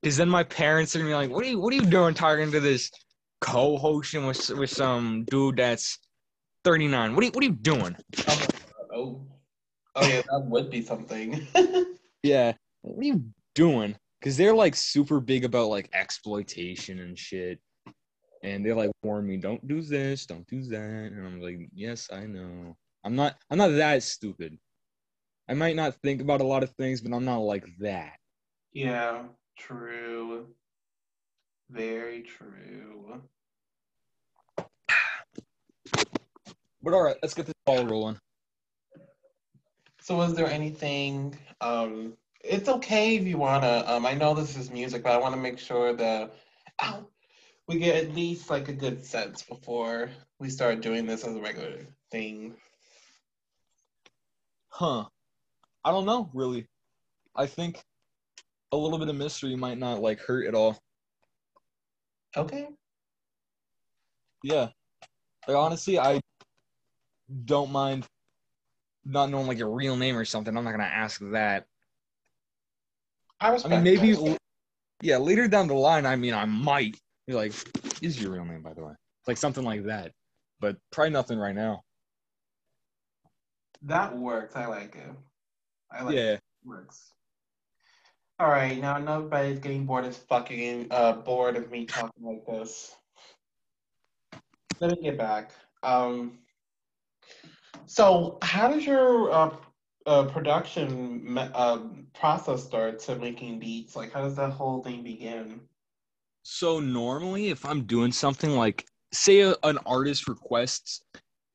[0.00, 2.14] Because then my parents are gonna be like, what are you, what are you doing
[2.14, 2.90] talking to this
[3.42, 5.98] co-hosting with with some dude that's
[6.64, 7.14] 39?
[7.14, 7.96] What are you, what are you doing?
[8.94, 9.26] Oh,
[9.96, 11.46] oh, yeah, that would be something.
[12.24, 13.24] Yeah, what are you
[13.56, 13.96] doing?
[14.22, 17.58] because they're like super big about like exploitation and shit.
[18.44, 21.10] And they like warn me, don't do this, don't do that.
[21.12, 22.76] And I'm like, yes, I know.
[23.04, 24.56] I'm not I'm not that stupid.
[25.48, 28.12] I might not think about a lot of things, but I'm not like that.
[28.72, 29.24] Yeah,
[29.58, 30.46] true.
[31.72, 33.22] Very true.
[36.82, 38.18] But all right, let's get this ball rolling.
[40.02, 42.14] So was there anything um
[42.44, 45.58] it's okay if you wanna um I know this is music, but I wanna make
[45.58, 46.34] sure that
[46.82, 47.06] ow,
[47.68, 51.40] we get at least like a good sense before we start doing this as a
[51.40, 52.54] regular thing.
[54.68, 55.06] Huh.
[55.84, 56.66] I don't know, really.
[57.34, 57.82] I think
[58.72, 60.78] a little bit of mystery might not like hurt at all.
[62.36, 62.68] Okay.
[64.42, 64.68] Yeah.
[65.46, 66.20] Like honestly, I
[67.44, 68.06] don't mind
[69.04, 70.56] not knowing like your real name or something.
[70.56, 71.66] I'm not gonna ask that.
[73.40, 74.38] I I mean, maybe, that.
[75.00, 77.52] yeah, later down the line, I mean, I might be like,
[78.00, 78.92] "Is your real name, by the way?"
[79.26, 80.12] Like something like that.
[80.60, 81.82] But probably nothing right now.
[83.82, 84.54] that works.
[84.54, 85.10] I like it.
[85.90, 86.22] I like Yeah.
[86.34, 86.40] it.
[86.64, 87.12] works.
[88.38, 92.94] All right, now nobody's getting bored as fucking uh bored of me talking like this.
[94.80, 95.52] Let me get back.
[95.82, 96.38] Um,
[97.86, 99.56] so how does your uh,
[100.06, 103.94] uh production me- um process start to making beats?
[103.94, 105.60] Like, how does that whole thing begin?
[106.42, 111.02] So normally, if I'm doing something like, say, a, an artist requests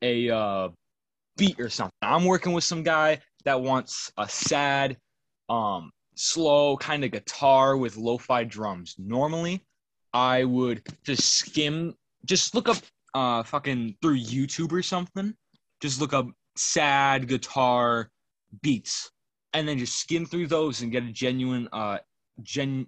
[0.01, 0.69] a uh,
[1.37, 4.97] beat or something, I'm working with some guy that wants a sad,
[5.49, 8.95] um, slow kind of guitar with lo-fi drums.
[8.97, 9.63] Normally,
[10.13, 11.95] I would just skim,
[12.25, 12.77] just look up,
[13.13, 15.33] uh, fucking through YouTube or something.
[15.81, 18.09] Just look up sad guitar
[18.61, 19.11] beats,
[19.53, 21.99] and then just skim through those and get a genuine, uh,
[22.41, 22.87] gen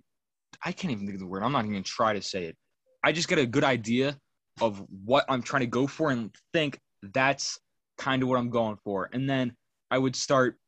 [0.63, 1.43] I can't even think of the word.
[1.43, 2.57] I'm not even gonna try to say it.
[3.03, 4.17] I just get a good idea
[4.61, 6.79] of what I'm trying to go for and think
[7.13, 7.59] that's
[7.97, 9.09] kind of what I'm going for.
[9.13, 9.55] And then
[9.91, 10.58] I would start.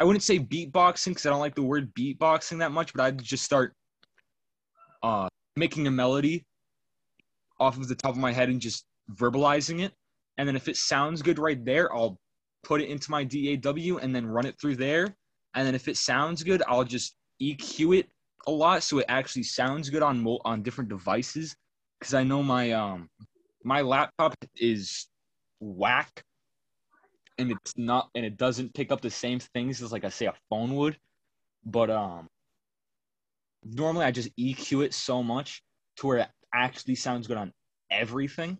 [0.00, 3.22] I wouldn't say beatboxing because I don't like the word beatboxing that much, but I'd
[3.22, 3.74] just start
[5.02, 6.46] uh, making a melody
[7.60, 9.92] off of the top of my head and just verbalizing it.
[10.38, 12.18] And then if it sounds good right there, I'll
[12.64, 15.14] put it into my DAW and then run it through there.
[15.54, 18.08] And then if it sounds good, I'll just EQ it
[18.46, 21.54] a lot so it actually sounds good on on different devices
[21.98, 23.08] because I know my um
[23.64, 25.08] my laptop is
[25.60, 26.24] whack
[27.40, 30.26] and it's not and it doesn't pick up the same things as like I say
[30.26, 30.96] a phone would
[31.64, 32.28] but um
[33.64, 35.62] normally I just EQ it so much
[35.96, 37.52] to where it actually sounds good on
[37.90, 38.58] everything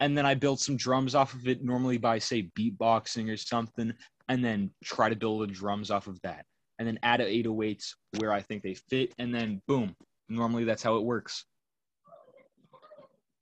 [0.00, 3.92] and then I build some drums off of it normally by say beatboxing or something
[4.28, 6.44] and then try to build the drums off of that
[6.78, 9.94] and then add 808s where I think they fit, and then boom.
[10.28, 11.44] Normally that's how it works.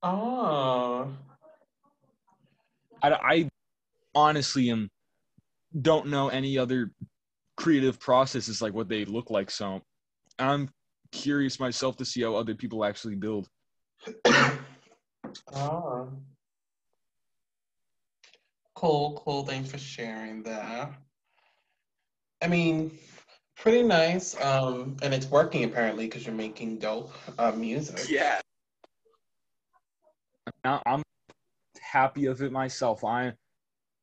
[0.02, 1.10] Oh,
[3.02, 3.48] I, I
[4.14, 4.90] honestly am
[5.80, 6.90] don't know any other
[7.56, 9.82] creative processes like what they look like, so
[10.38, 10.68] I'm
[11.12, 13.48] curious myself to see how other people actually build.
[15.54, 16.08] oh.
[18.74, 19.44] Cool, cool.
[19.44, 20.92] Thanks for sharing that.
[22.42, 22.98] I mean,
[23.56, 24.40] pretty nice.
[24.40, 28.08] Um, and it's working apparently because you're making dope uh, music.
[28.08, 28.40] Yeah.
[30.64, 31.02] I'm
[31.80, 33.04] happy of it myself.
[33.04, 33.34] I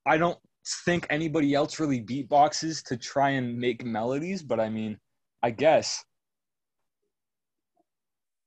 [0.08, 0.40] I don't
[0.86, 4.98] think anybody else really beatboxes to try and make melodies, but I mean,
[5.44, 6.04] I guess.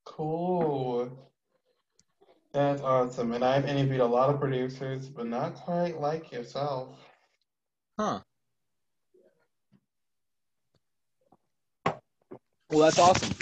[0.07, 1.11] Cool.
[2.53, 3.33] That's awesome.
[3.33, 6.97] And I've interviewed a lot of producers, but not quite like yourself.
[7.99, 8.21] Huh.
[12.71, 13.35] Well, that's awesome.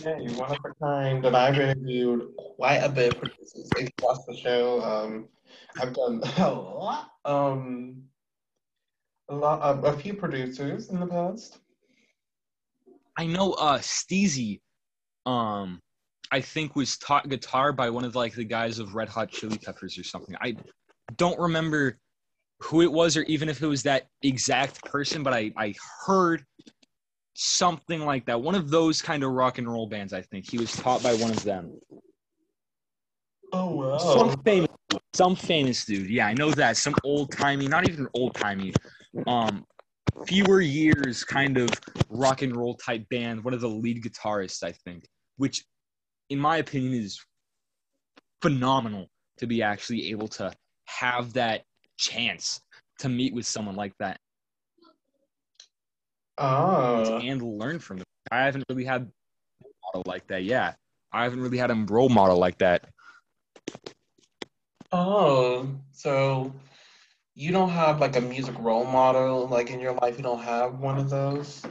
[0.00, 1.24] Yeah, you're one of a kind.
[1.24, 3.68] And I've interviewed quite a bit of producers.
[3.76, 5.28] If you watch the show, um,
[5.80, 8.02] I've done a lot, um,
[9.28, 11.58] a lot, a, a few producers in the past.
[13.18, 14.60] I know uh Steezy,
[15.24, 15.80] um,
[16.30, 19.58] I think was taught guitar by one of like the guys of Red Hot Chili
[19.58, 20.36] Peppers or something.
[20.40, 20.56] I
[21.16, 21.98] don't remember
[22.60, 25.74] who it was or even if it was that exact person, but I I
[26.06, 26.44] heard
[27.34, 28.40] something like that.
[28.40, 30.50] One of those kind of rock and roll bands, I think.
[30.50, 31.78] He was taught by one of them.
[33.52, 33.98] Oh wow.
[33.98, 34.70] Some famous
[35.14, 36.10] some famous dude.
[36.10, 36.76] Yeah, I know that.
[36.76, 38.74] Some old timey, not even old timey.
[39.26, 39.64] Um
[40.26, 41.70] fewer years kind of
[42.08, 45.06] rock and roll type band, one of the lead guitarists, I think,
[45.36, 45.64] which
[46.30, 47.20] in my opinion is
[48.40, 49.08] phenomenal
[49.38, 50.52] to be actually able to
[50.86, 51.62] have that
[51.98, 52.60] chance
[52.98, 54.18] to meet with someone like that.
[56.38, 57.18] Oh.
[57.18, 58.06] and learn from them.
[58.30, 60.44] I haven't really had a model like that.
[60.44, 60.74] Yeah,
[61.12, 62.88] I haven't really had a role model like that.
[64.92, 66.52] Oh, so
[67.34, 70.16] you don't have like a music role model like in your life?
[70.16, 71.62] You don't have one of those?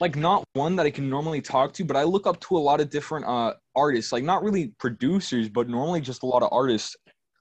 [0.00, 2.58] Like not one that I can normally talk to, but I look up to a
[2.58, 4.12] lot of different uh artists.
[4.12, 6.96] Like not really producers, but normally just a lot of artists.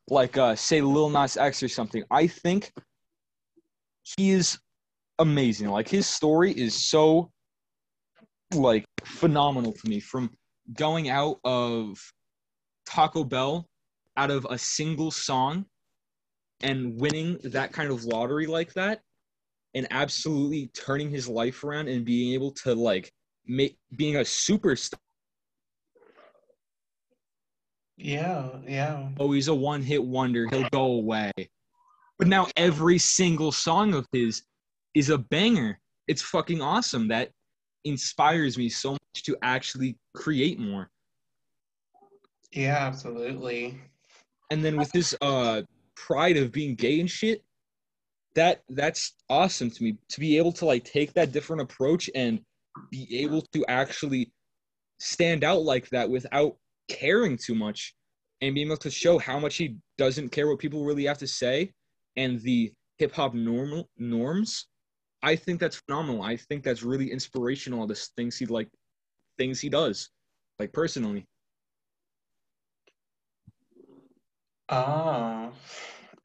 [0.09, 2.03] Like uh say Lil Nas X or something.
[2.11, 2.71] I think
[4.17, 4.59] he is
[5.17, 5.69] amazing.
[5.69, 7.31] Like his story is so
[8.53, 10.29] like phenomenal to me from
[10.73, 11.97] going out of
[12.85, 13.67] Taco Bell
[14.17, 15.65] out of a single song
[16.61, 19.01] and winning that kind of lottery like that
[19.73, 23.11] and absolutely turning his life around and being able to like
[23.45, 24.97] make being a superstar.
[27.97, 29.09] Yeah, yeah.
[29.19, 30.47] oh he's a one hit wonder.
[30.49, 31.31] He'll go away.
[32.17, 34.43] But now every single song of his
[34.93, 35.79] is a banger.
[36.07, 37.07] It's fucking awesome.
[37.07, 37.31] That
[37.83, 40.89] inspires me so much to actually create more.
[42.51, 43.79] Yeah, absolutely.
[44.51, 45.63] And then with this uh
[45.95, 47.43] pride of being gay and shit
[48.35, 49.97] that that's awesome to me.
[50.09, 52.39] To be able to like take that different approach and
[52.89, 54.31] be able to actually
[54.99, 56.55] stand out like that without
[56.87, 57.93] caring too much
[58.41, 61.27] and being able to show how much he doesn't care what people really have to
[61.27, 61.71] say
[62.15, 64.67] and the hip hop normal norms
[65.23, 66.21] i think that's phenomenal.
[66.21, 68.69] I think that's really inspirational the things he like
[69.37, 70.09] things he does
[70.59, 71.25] like personally
[74.71, 75.51] Oh,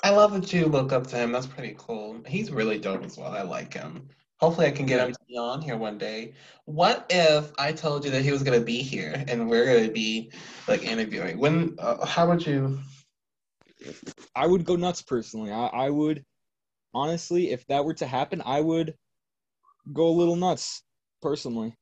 [0.05, 1.33] I love that you look up to him.
[1.33, 2.21] That's pretty cool.
[2.29, 3.33] He's really dope as well.
[3.33, 4.09] I like him.
[4.39, 6.35] Hopefully, I can get him to be on here one day.
[6.65, 10.31] What if I told you that he was gonna be here and we're gonna be
[10.69, 11.39] like interviewing?
[11.39, 11.75] When?
[11.79, 12.79] Uh, how would you?
[14.37, 15.51] I would go nuts personally.
[15.51, 16.25] I, I would
[16.95, 18.95] honestly, if that were to happen, I would
[19.93, 20.83] go a little nuts
[21.21, 21.75] personally.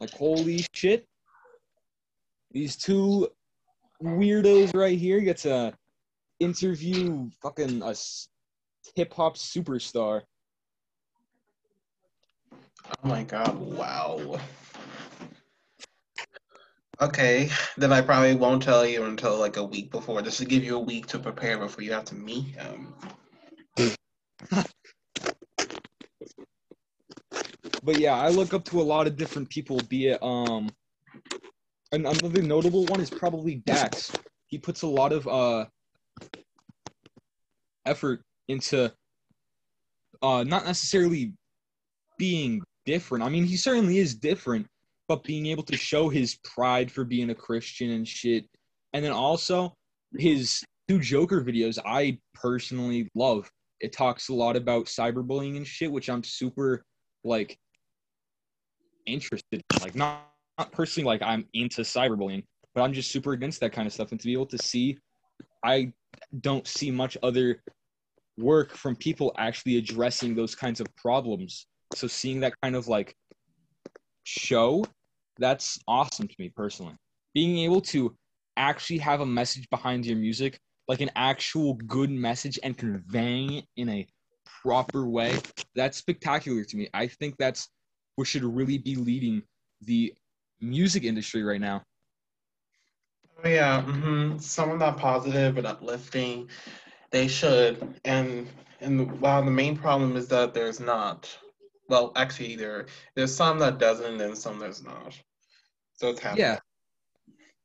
[0.00, 1.06] Like holy shit.
[2.50, 3.28] These two
[4.02, 5.72] weirdos right here get to
[6.40, 7.94] interview fucking a
[8.94, 10.22] hip hop superstar.
[12.86, 13.56] Oh my God!
[13.58, 14.38] Wow.
[17.00, 20.64] Okay, then I probably won't tell you until like a week before, just to give
[20.64, 22.94] you a week to prepare before you have to meet him.
[27.82, 30.68] But yeah, I look up to a lot of different people, be it um
[31.92, 34.12] another notable one is probably Dax.
[34.46, 35.66] He puts a lot of uh
[37.86, 38.92] effort into
[40.22, 41.32] uh not necessarily
[42.18, 43.24] being different.
[43.24, 44.66] I mean, he certainly is different,
[45.08, 48.46] but being able to show his pride for being a Christian and shit.
[48.92, 49.74] And then also
[50.16, 53.50] his two Joker videos I personally love.
[53.80, 56.82] It talks a lot about cyberbullying and shit, which I'm super
[57.24, 57.58] like
[59.06, 59.82] interested in.
[59.82, 62.44] Like not, not personally like I'm into cyberbullying,
[62.74, 64.10] but I'm just super against that kind of stuff.
[64.10, 64.98] And to be able to see
[65.64, 65.92] I
[66.40, 67.62] don't see much other
[68.36, 71.66] work from people actually addressing those kinds of problems.
[71.94, 73.14] So seeing that kind of like
[74.24, 74.84] show,
[75.38, 76.94] that's awesome to me personally.
[77.34, 78.14] Being able to
[78.56, 83.64] actually have a message behind your music, like an actual good message and conveying it
[83.76, 84.06] in a
[84.62, 85.38] proper way,
[85.74, 86.88] that's spectacular to me.
[86.94, 87.68] I think that's
[88.16, 89.42] what should really be leading
[89.82, 90.14] the
[90.60, 91.82] music industry right now.
[93.44, 96.48] Oh yeah, hmm someone that positive and uplifting.
[97.10, 98.48] They should, and
[98.80, 101.28] and while the main problem is that there's not.
[101.88, 105.18] Well, actually, there there's some that doesn't, and some there's not.
[105.94, 106.46] So it's happening.
[106.46, 106.58] Yeah.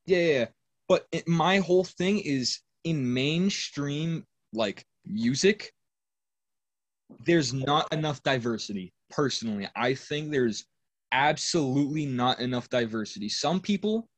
[0.05, 0.39] Yeah, yeah.
[0.39, 0.45] yeah.
[0.87, 5.73] But it, my whole thing is in mainstream like music,
[7.25, 8.93] there's not enough diversity.
[9.09, 10.65] Personally, I think there's
[11.13, 13.29] absolutely not enough diversity.
[13.29, 14.09] Some people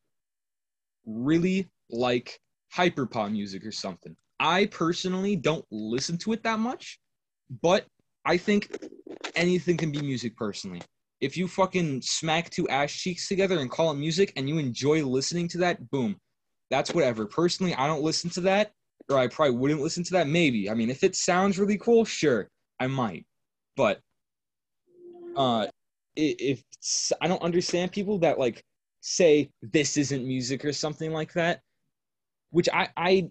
[1.06, 2.40] really like
[2.76, 4.16] hyperpop music or something.
[4.40, 7.00] I personally don't listen to it that much,
[7.62, 7.86] but
[8.26, 8.76] I think
[9.36, 10.82] anything can be music personally.
[11.22, 15.06] If you fucking smack two ass cheeks together and call it music and you enjoy
[15.06, 16.16] listening to that, boom.
[16.72, 17.26] That's whatever.
[17.26, 18.72] Personally, I don't listen to that,
[19.10, 20.28] or I probably wouldn't listen to that.
[20.28, 20.70] Maybe.
[20.70, 23.26] I mean, if it sounds really cool, sure, I might.
[23.78, 24.00] But
[25.36, 25.68] uh
[26.16, 26.64] if
[27.22, 28.64] I don't understand people that like
[29.02, 31.62] say this isn't music or something like that,
[32.52, 33.30] which I I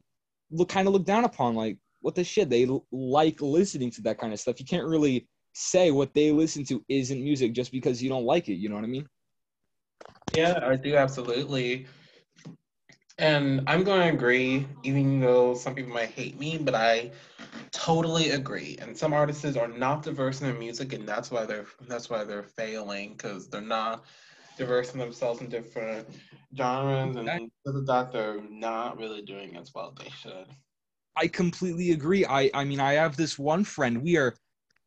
[0.51, 1.55] look kind of look down upon.
[1.55, 2.51] Like what the shit?
[2.51, 4.61] They like listening to that kind of stuff.
[4.61, 8.49] You can't really say what they listen to isn't music just because you don't like
[8.49, 8.57] it.
[8.57, 9.07] You know what I mean?
[10.35, 11.87] Yeah, I do absolutely.
[13.19, 17.13] And I'm going to agree, even though some people might hate me, but I
[17.75, 18.79] totally agree.
[18.81, 22.25] And some artists are not diverse in their music, and that's why they're that's why
[22.25, 24.05] they're failing because they're not
[24.57, 26.09] diversing themselves in different
[26.57, 30.47] genres, and because of that, they're not really doing as well as they should.
[31.17, 32.25] I completely agree.
[32.25, 34.03] I I mean, I have this one friend.
[34.03, 34.35] We are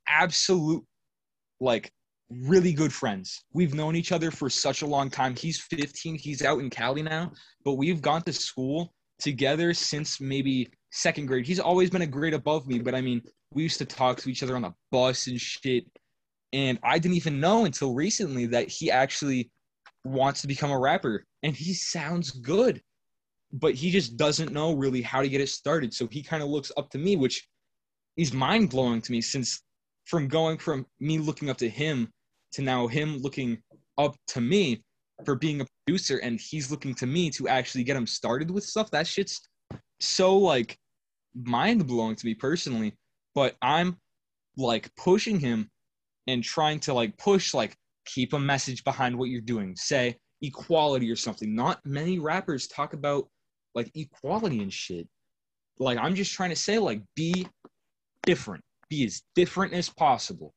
[0.08, 0.84] absolute
[1.60, 1.92] like
[2.30, 3.44] really good friends.
[3.54, 5.36] We've known each other for such a long time.
[5.36, 7.32] He's 15, he's out in Cali now,
[7.64, 11.46] but we've gone to school together since maybe second grade.
[11.46, 13.22] He's always been a grade above me, but I mean,
[13.54, 15.86] we used to talk to each other on the bus and shit.
[16.54, 19.52] And I didn't even know until recently that he actually
[20.04, 22.82] wants to become a rapper and he sounds good
[23.54, 25.94] but he just doesn't know really how to get it started.
[25.94, 27.48] So he kind of looks up to me, which
[28.18, 29.62] is mind blowing to me since
[30.06, 32.10] from going from me looking up to him
[32.54, 33.62] to now him looking
[33.98, 34.84] up to me
[35.26, 38.64] for being a producer and he's looking to me to actually get him started with
[38.64, 38.92] stuff.
[38.92, 39.42] That shit's
[40.00, 40.78] so like
[41.34, 42.94] mind blowing to me personally.
[43.36, 43.98] But I'm
[44.58, 45.70] like pushing him
[46.28, 47.76] and trying to like push like
[48.06, 49.76] keep a message behind what you're doing.
[49.76, 51.56] Say equality or something.
[51.56, 53.28] Not many rappers talk about
[53.76, 55.08] like equality and shit.
[55.80, 57.48] Like I'm just trying to say like be
[58.26, 58.64] different.
[58.90, 60.54] Be as different as possible.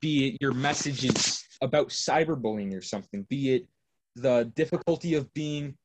[0.00, 3.26] Be it your message is about cyberbullying or something.
[3.28, 3.68] Be it
[4.16, 5.76] the difficulty of being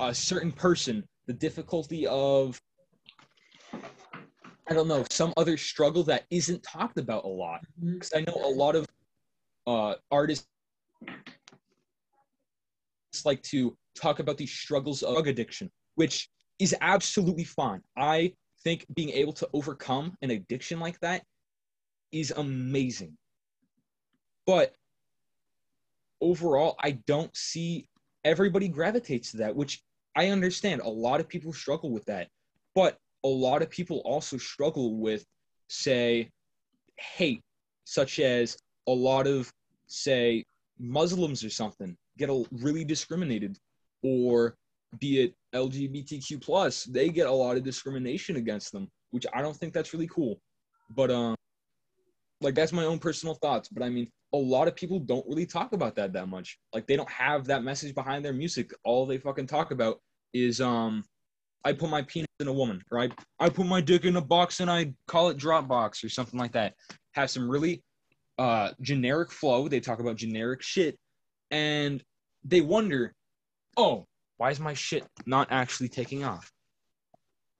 [0.00, 2.60] a certain person, the difficulty of
[4.68, 7.60] I don't know, some other struggle that isn't talked about a lot.
[7.82, 8.86] Because I know a lot of
[9.66, 10.48] uh, artists
[13.24, 17.82] like to talk about the struggles of drug addiction, which is absolutely fine.
[17.96, 18.32] I
[18.64, 21.24] think being able to overcome an addiction like that
[22.12, 23.16] is amazing.
[24.46, 24.74] But
[26.20, 27.88] overall, I don't see
[28.24, 29.82] everybody gravitates to that, which
[30.16, 30.80] I understand.
[30.82, 32.28] A lot of people struggle with that.
[32.74, 35.24] But a lot of people also struggle with,
[35.68, 36.30] say,
[36.96, 37.40] hate,
[37.84, 38.56] such as
[38.88, 39.50] a lot of,
[39.86, 40.44] say,
[40.78, 43.58] Muslims or something get a, really discriminated,
[44.02, 44.54] or
[44.98, 49.56] be it LGBTQ plus, they get a lot of discrimination against them, which I don't
[49.56, 50.40] think that's really cool.
[50.90, 51.34] But um,
[52.40, 53.68] like that's my own personal thoughts.
[53.68, 56.58] But I mean, a lot of people don't really talk about that that much.
[56.72, 58.72] Like they don't have that message behind their music.
[58.84, 60.00] All they fucking talk about
[60.32, 61.04] is um,
[61.64, 64.20] I put my penis in a woman, or I I put my dick in a
[64.20, 66.74] box and I call it Dropbox or something like that.
[67.12, 67.82] Have some really
[68.38, 69.68] uh generic flow.
[69.68, 70.98] They talk about generic shit,
[71.50, 72.02] and
[72.44, 73.14] they wonder,
[73.76, 74.06] oh,
[74.38, 76.50] why is my shit not actually taking off?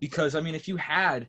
[0.01, 1.29] Because I mean, if you had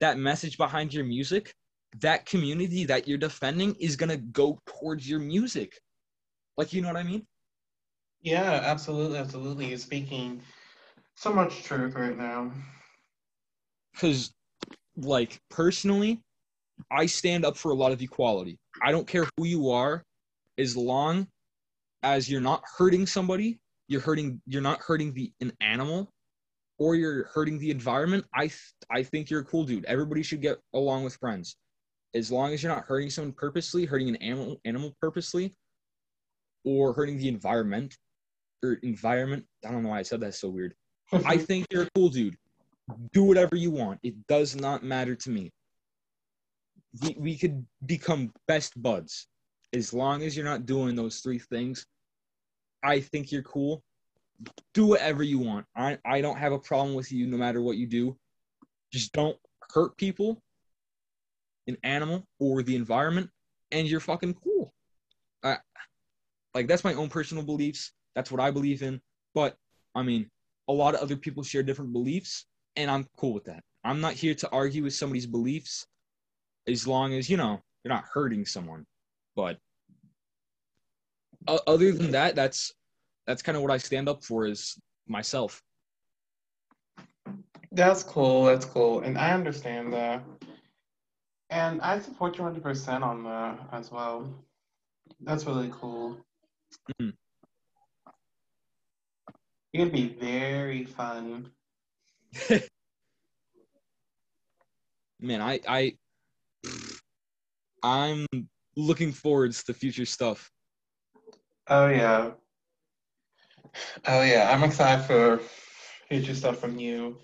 [0.00, 1.52] that message behind your music,
[2.00, 5.80] that community that you're defending is gonna go towards your music.
[6.56, 7.26] Like you know what I mean?
[8.20, 9.68] Yeah, absolutely, absolutely.
[9.68, 10.42] You're speaking
[11.14, 12.52] so much truth right now.
[13.92, 14.32] Because
[14.96, 16.20] like personally,
[16.90, 18.58] I stand up for a lot of equality.
[18.82, 20.04] I don't care who you are,
[20.58, 21.28] as long
[22.02, 23.58] as you're not hurting somebody,
[23.88, 26.10] you're hurting you're not hurting the an animal
[26.78, 28.24] or you're hurting the environment.
[28.34, 29.84] I th- I think you're a cool dude.
[29.86, 31.56] Everybody should get along with friends.
[32.14, 35.54] As long as you're not hurting someone purposely, hurting an animal animal purposely,
[36.64, 37.96] or hurting the environment
[38.62, 39.44] or environment.
[39.66, 40.74] I don't know why I said that so weird.
[41.12, 42.36] I think you're a cool dude.
[43.12, 44.00] Do whatever you want.
[44.02, 45.52] It does not matter to me.
[47.02, 49.28] We, we could become best buds
[49.74, 51.84] as long as you're not doing those three things.
[52.82, 53.82] I think you're cool.
[54.72, 55.66] Do whatever you want.
[55.76, 58.16] I, I don't have a problem with you no matter what you do.
[58.92, 59.36] Just don't
[59.74, 60.40] hurt people,
[61.68, 63.30] an animal, or the environment,
[63.70, 64.74] and you're fucking cool.
[65.44, 65.58] I,
[66.54, 67.92] like, that's my own personal beliefs.
[68.16, 69.00] That's what I believe in.
[69.34, 69.56] But,
[69.94, 70.28] I mean,
[70.66, 73.62] a lot of other people share different beliefs, and I'm cool with that.
[73.84, 75.86] I'm not here to argue with somebody's beliefs
[76.66, 78.84] as long as, you know, you're not hurting someone.
[79.36, 79.58] But
[81.46, 82.72] other than that, that's
[83.26, 85.62] that's kind of what I stand up for is myself.
[87.70, 88.44] That's cool.
[88.44, 89.00] That's cool.
[89.00, 90.24] And I understand that.
[91.50, 94.28] And I support you 100% on that as well.
[95.20, 96.18] That's really cool.
[97.00, 97.14] Mhm.
[99.74, 101.50] Going to be very fun.
[105.20, 105.98] Man, I I
[107.82, 108.26] I'm
[108.76, 110.50] looking forward to future stuff.
[111.66, 112.30] Oh, yeah.
[114.06, 114.50] Oh, yeah.
[114.52, 115.40] I'm excited for
[116.08, 117.18] future stuff from you,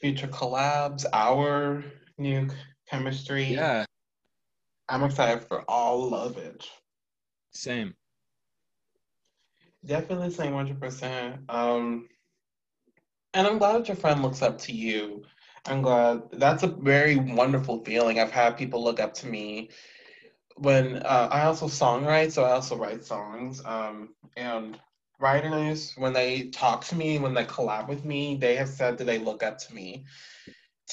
[0.00, 1.84] future collabs, our
[2.18, 2.48] new
[2.92, 3.44] chemistry.
[3.44, 3.84] Yeah,
[4.88, 6.68] I'm excited for all of it.
[7.52, 7.94] same.
[9.84, 11.40] Definitely same 100%.
[11.48, 12.08] Um,
[13.34, 15.24] and I'm glad that your friend looks up to you.
[15.66, 16.22] I'm glad.
[16.32, 18.20] That's a very wonderful feeling.
[18.20, 19.70] I've had people look up to me
[20.56, 23.62] when uh, I also songwrite, so I also write songs.
[23.64, 24.78] Um, and
[25.18, 29.04] writers, when they talk to me, when they collab with me, they have said that
[29.04, 30.04] they look up to me.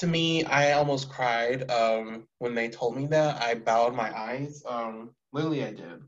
[0.00, 3.42] To me, I almost cried um, when they told me that.
[3.42, 4.62] I bowed my eyes.
[4.66, 6.00] Um, literally, I did.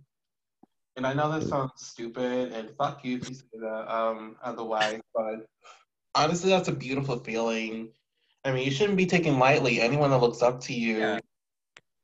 [0.96, 5.00] And I know this sounds stupid, and fuck you if you say that um, otherwise,
[5.14, 5.46] but
[6.14, 7.90] honestly, that's a beautiful feeling.
[8.46, 9.80] I mean, you shouldn't be taken lightly.
[9.80, 10.98] Anyone that looks up to you.
[10.98, 11.18] Yeah.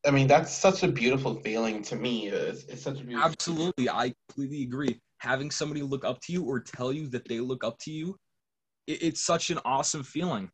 [0.07, 2.29] I mean, that's such a beautiful feeling to me.
[2.29, 3.31] It's, it's such a beautiful.
[3.31, 5.01] Absolutely, I completely agree.
[5.21, 8.17] Having somebody look up to you or tell you that they look up to you,
[8.87, 10.51] it, it's such an awesome feeling.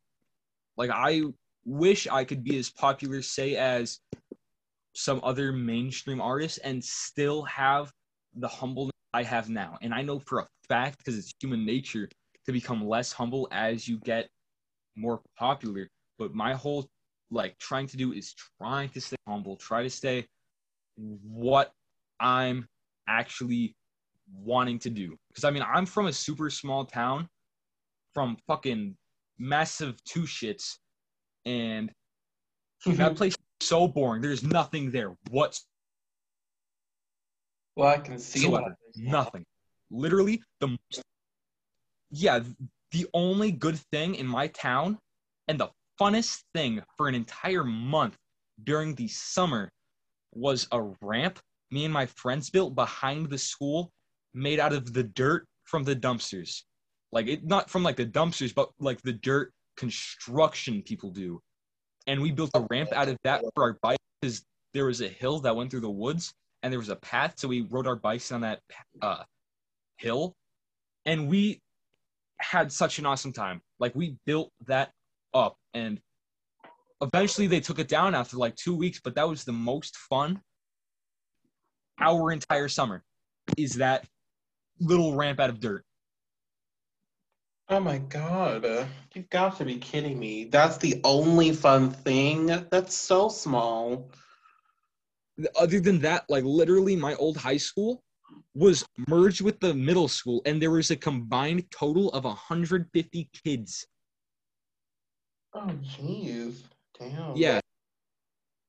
[0.77, 1.23] Like I
[1.65, 3.99] wish I could be as popular, say, as
[4.93, 7.91] some other mainstream artists, and still have
[8.35, 9.77] the humbleness I have now.
[9.81, 12.09] And I know for a fact, because it's human nature,
[12.45, 14.29] to become less humble as you get
[14.95, 15.87] more popular.
[16.17, 16.87] But my whole
[17.31, 20.27] like trying to do is trying to stay humble, try to stay
[20.95, 21.71] what
[22.19, 22.67] I'm
[23.07, 23.75] actually
[24.33, 25.17] wanting to do.
[25.29, 27.27] Because I mean, I'm from a super small town,
[28.13, 28.95] from fucking
[29.37, 30.79] Massachusetts,
[31.45, 31.91] and
[32.85, 32.97] mm-hmm.
[32.97, 34.21] that place is so boring.
[34.21, 35.15] There's nothing there.
[35.29, 35.65] What's
[37.75, 38.77] well, I can see whatsoever.
[38.95, 39.45] Nothing.
[39.91, 41.01] Literally the most
[42.11, 42.39] yeah,
[42.91, 44.97] the only good thing in my town
[45.47, 45.69] and the
[45.99, 48.15] funnest thing for an entire month
[48.63, 49.69] during the summer
[50.33, 51.39] was a ramp
[51.71, 53.91] me and my friends built behind the school
[54.33, 56.63] made out of the dirt from the dumpsters.
[57.11, 61.41] Like it not from like the dumpsters, but like the dirt construction people do.
[62.07, 64.43] And we built a ramp out of that for our bikes because
[64.73, 67.33] there was a hill that went through the woods and there was a path.
[67.37, 68.59] So we rode our bikes on that
[69.01, 69.23] uh,
[69.97, 70.35] hill.
[71.05, 71.61] And we
[72.39, 73.61] had such an awesome time.
[73.79, 74.91] Like we built that
[75.33, 75.99] up and
[77.01, 80.41] eventually they took it down after like two weeks, but that was the most fun
[81.99, 83.03] our entire summer
[83.57, 84.05] is that
[84.79, 85.83] little ramp out of dirt.
[87.67, 88.87] Oh my god.
[89.13, 90.45] You've got to be kidding me.
[90.45, 92.45] That's the only fun thing?
[92.69, 94.11] That's so small.
[95.59, 98.03] Other than that, like literally my old high school
[98.53, 103.87] was merged with the middle school and there was a combined total of 150 kids.
[105.53, 106.63] Oh jeez.
[106.99, 107.35] Damn.
[107.35, 107.59] Yeah.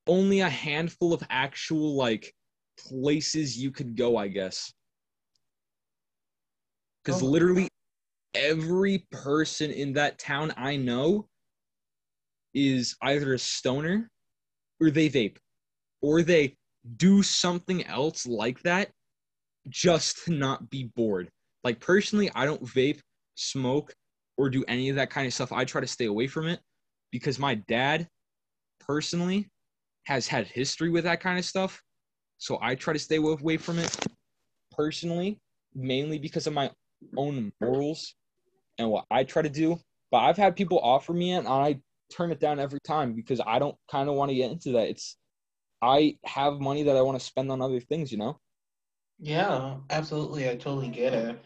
[0.07, 2.35] Only a handful of actual like
[2.79, 4.73] places you could go, I guess.
[7.05, 7.27] Because Oh.
[7.27, 7.69] literally
[8.37, 11.27] every person in that town I know
[12.55, 14.11] is either a stoner
[14.81, 15.37] or they vape
[16.03, 16.57] or they
[16.97, 18.91] do something else like that
[19.69, 21.29] just to not be bored.
[21.65, 23.01] Like personally, I don't vape,
[23.35, 23.93] smoke,
[24.37, 25.53] or do any of that kind of stuff.
[25.53, 26.61] I try to stay away from it
[27.11, 28.07] because my dad
[28.81, 29.49] personally
[30.05, 31.83] has had history with that kind of stuff.
[32.39, 33.97] So I try to stay away from it
[34.71, 35.41] personally,
[35.75, 36.71] mainly because of my
[37.17, 38.15] own morals
[38.79, 39.79] and what I try to do.
[40.11, 41.81] But I've had people offer me it and I
[42.13, 44.89] turn it down every time because I don't kind of want to get into that.
[44.89, 45.17] It's
[45.83, 48.41] I have money that I want to spend on other things, you know?
[49.19, 50.49] Yeah, absolutely.
[50.49, 51.39] I totally get it.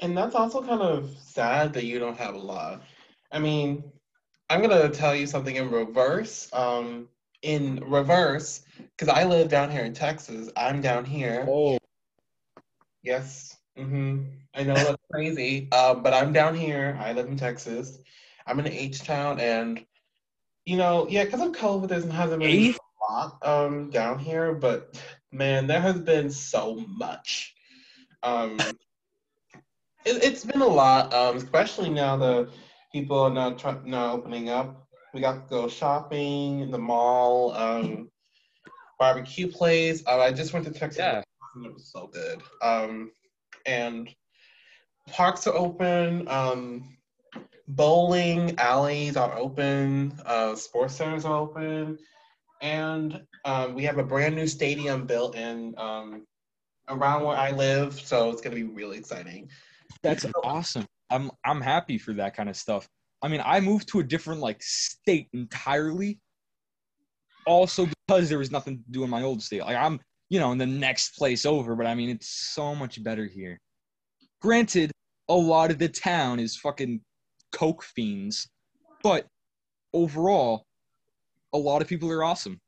[0.00, 2.82] And that's also kind of sad that you don't have a lot.
[3.30, 3.84] I mean,
[4.50, 6.48] I'm gonna tell you something in reverse.
[6.52, 7.08] Um,
[7.42, 10.50] in reverse, because I live down here in Texas.
[10.56, 11.46] I'm down here.
[11.48, 11.78] Oh,
[13.02, 13.58] Yes.
[13.76, 15.68] Hmm I know that's crazy.
[15.72, 16.98] Uh, but I'm down here.
[17.00, 17.98] I live in Texas.
[18.46, 19.84] I'm in H Town, and
[20.66, 24.52] you know, yeah, because of COVID, there hasn't been a lot um down here.
[24.54, 27.54] But man, there has been so much.
[28.22, 28.58] Um,
[30.04, 31.12] it, it's been a lot.
[31.14, 32.50] Um, especially now the
[32.92, 34.86] people are now try, now opening up.
[35.14, 37.52] We got to go shopping the mall.
[37.54, 38.10] Um,
[38.98, 40.02] barbecue place.
[40.06, 40.98] Uh, I just went to Texas.
[40.98, 41.22] yeah.
[41.56, 42.40] and It was so good.
[42.62, 43.10] Um,
[43.66, 44.08] and
[45.08, 46.28] parks are open.
[46.28, 46.96] Um,
[47.68, 50.18] bowling alleys are open.
[50.24, 51.98] Uh, sports centers are open,
[52.60, 56.26] and um, we have a brand new stadium built in um,
[56.88, 58.00] around where I live.
[58.00, 59.48] So it's gonna be really exciting.
[60.02, 60.86] That's awesome.
[61.10, 62.88] I'm I'm happy for that kind of stuff.
[63.22, 66.18] I mean, I moved to a different like state entirely.
[67.44, 69.62] Also because there was nothing to do in my old state.
[69.62, 70.00] Like I'm,
[70.32, 73.60] you know, in the next place over, but I mean it's so much better here.
[74.40, 74.90] Granted,
[75.28, 77.02] a lot of the town is fucking
[77.52, 78.48] coke fiends,
[79.02, 79.26] but
[79.92, 80.64] overall,
[81.52, 82.58] a lot of people are awesome.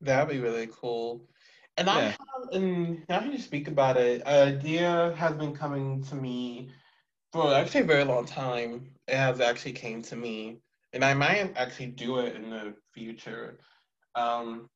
[0.00, 1.28] That'd be really cool.
[1.76, 2.16] And I have,
[2.52, 6.70] and now that you speak about it, an idea has been coming to me
[7.32, 8.88] for actually a very long time.
[9.08, 10.60] It has actually came to me.
[10.92, 13.58] and I might actually do it in the future.
[14.14, 14.68] Um,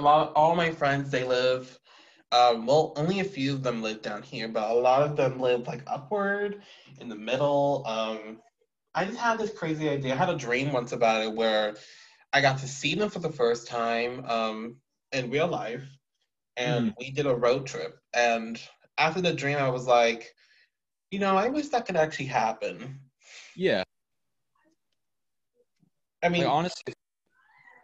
[0.00, 1.78] lot, all my friends, they live.
[2.32, 5.40] Um, well, only a few of them live down here, but a lot of them
[5.40, 6.62] live like upward
[7.00, 7.84] in the middle.
[7.86, 8.40] Um,
[8.94, 10.14] I just had this crazy idea.
[10.14, 11.74] I had a dream once about it where
[12.32, 14.76] I got to see them for the first time um,
[15.12, 15.84] in real life,
[16.56, 17.96] and we did a road trip.
[18.14, 18.60] And
[18.98, 20.32] after the dream, I was like,
[21.10, 23.00] you know, I wish that could actually happen.
[23.56, 23.82] Yeah.
[26.22, 26.94] I mean, Like honestly,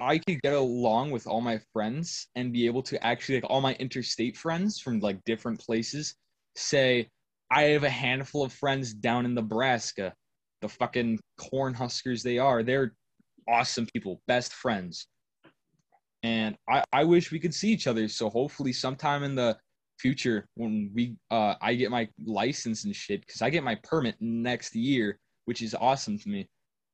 [0.01, 3.61] I could get along with all my friends and be able to actually like all
[3.61, 6.14] my interstate friends from like different places
[6.55, 7.09] say
[7.51, 10.12] I have a handful of friends down in Nebraska,
[10.61, 12.62] the fucking corn huskers they are.
[12.62, 12.94] They're
[13.49, 15.07] awesome people, best friends.
[16.22, 18.09] And I, I wish we could see each other.
[18.09, 19.57] So hopefully sometime in the
[19.99, 24.16] future when we uh I get my license and shit, because I get my permit
[24.20, 26.49] next year, which is awesome to me.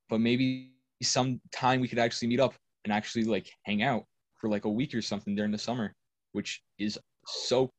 [0.09, 0.73] But maybe
[1.03, 4.05] sometime we could actually meet up and actually like hang out
[4.37, 5.95] for like a week or something during the summer,
[6.33, 7.71] which is so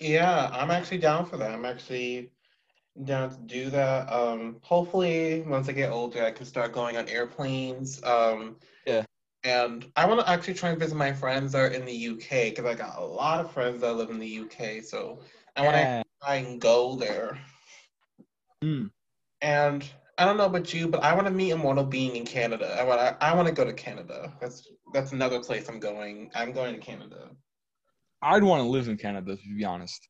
[0.00, 1.52] yeah, I'm actually down for that.
[1.52, 2.32] I'm actually
[3.04, 4.10] down to do that.
[4.10, 8.02] Um, hopefully, once I get older, I can start going on airplanes.
[8.02, 9.04] Um, Yeah.
[9.44, 12.50] And I want to actually try and visit my friends that are in the UK
[12.50, 14.82] because I got a lot of friends that live in the UK.
[14.82, 15.20] So
[15.56, 16.02] I want to Yeah.
[16.22, 17.38] try and go there.
[18.62, 18.86] Hmm.
[19.40, 19.88] And
[20.20, 22.76] I don't know about you, but I want to meet Immortal Being in Canada.
[22.78, 23.24] I want to.
[23.24, 24.30] I want to go to Canada.
[24.38, 26.30] That's that's another place I'm going.
[26.34, 27.30] I'm going to Canada.
[28.20, 30.06] I'd want to live in Canada to be honest.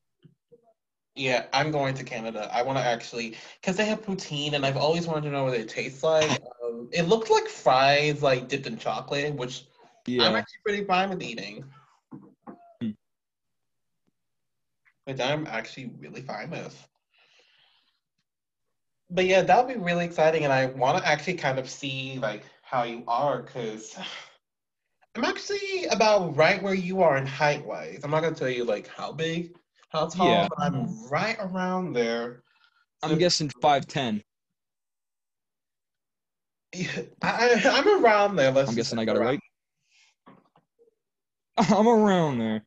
[1.15, 2.51] Yeah, I'm going to Canada.
[2.53, 5.55] I want to actually, because they have poutine, and I've always wanted to know what
[5.55, 6.29] it tastes like.
[6.65, 9.67] Um, it looked like fries, like dipped in chocolate, which
[10.09, 11.65] I'm actually pretty fine with eating.
[12.81, 12.91] Hmm.
[15.05, 16.90] Which I'm actually really fine with.
[19.11, 22.19] But yeah, that would be really exciting, and I want to actually kind of see
[22.21, 23.99] like how you are, because
[25.17, 28.01] I'm actually about right where you are in height wise.
[28.05, 29.57] I'm not gonna tell you like how big,
[29.89, 30.49] how tall, Yeah.
[30.49, 32.43] but I'm right around there.
[33.03, 34.23] I'm guessing five ten.
[37.23, 38.53] I, I'm around there.
[38.53, 39.41] Let's I'm guessing I got it right.
[41.57, 42.65] I'm around there.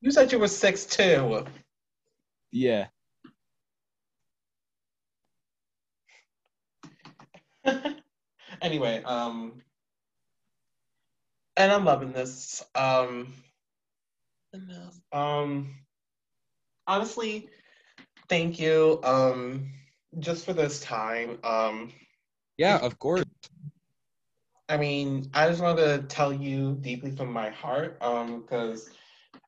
[0.00, 1.44] You said you were six two.
[2.50, 2.88] Yeah.
[8.62, 9.62] anyway, um,
[11.56, 12.64] and I'm loving this.
[12.74, 13.32] Um,
[15.12, 15.74] um,
[16.86, 17.48] honestly,
[18.28, 19.00] thank you.
[19.02, 19.70] Um,
[20.20, 21.38] just for this time.
[21.44, 21.92] Um,
[22.56, 23.24] Yeah, of course.
[24.68, 28.90] I mean, I just want to tell you deeply from my heart, um, because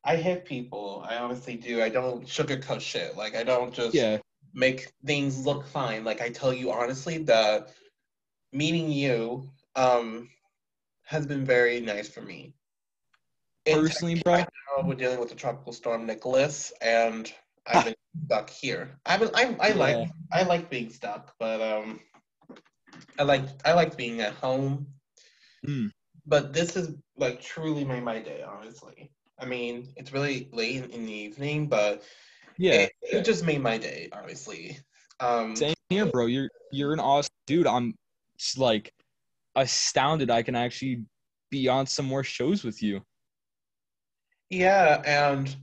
[0.03, 1.05] I hit people.
[1.09, 1.81] I honestly do.
[1.81, 3.17] I don't sugarcoat shit.
[3.17, 4.17] Like I don't just Yeah.
[4.53, 6.03] make things look fine.
[6.03, 7.69] Like I tell you honestly that
[8.51, 10.29] meeting you um
[11.03, 12.53] has been very nice for me.
[13.65, 14.33] In Personally, Texas bro.
[14.33, 17.31] right now, we're dealing with the tropical storm Nicholas, and
[17.65, 17.95] I've been
[18.25, 18.99] stuck here.
[19.05, 21.99] I've been, I, I like I like being stuck, but um,
[23.17, 24.87] I like I like being at home.
[25.65, 25.91] Mm.
[26.25, 28.43] But this has like truly made my day.
[28.43, 32.03] Honestly, I mean, it's really late in, the evening, but
[32.57, 32.73] Yeah.
[32.73, 34.09] it, it just made my day.
[34.11, 34.77] Honestly,
[35.19, 36.25] um, Same here, bro.
[36.25, 37.67] You're you're an awesome dude.
[37.67, 37.95] I'm
[38.57, 38.93] like
[39.55, 41.03] astounded I can actually
[41.49, 43.01] be on some more shows with you.
[44.49, 45.53] Yeah, and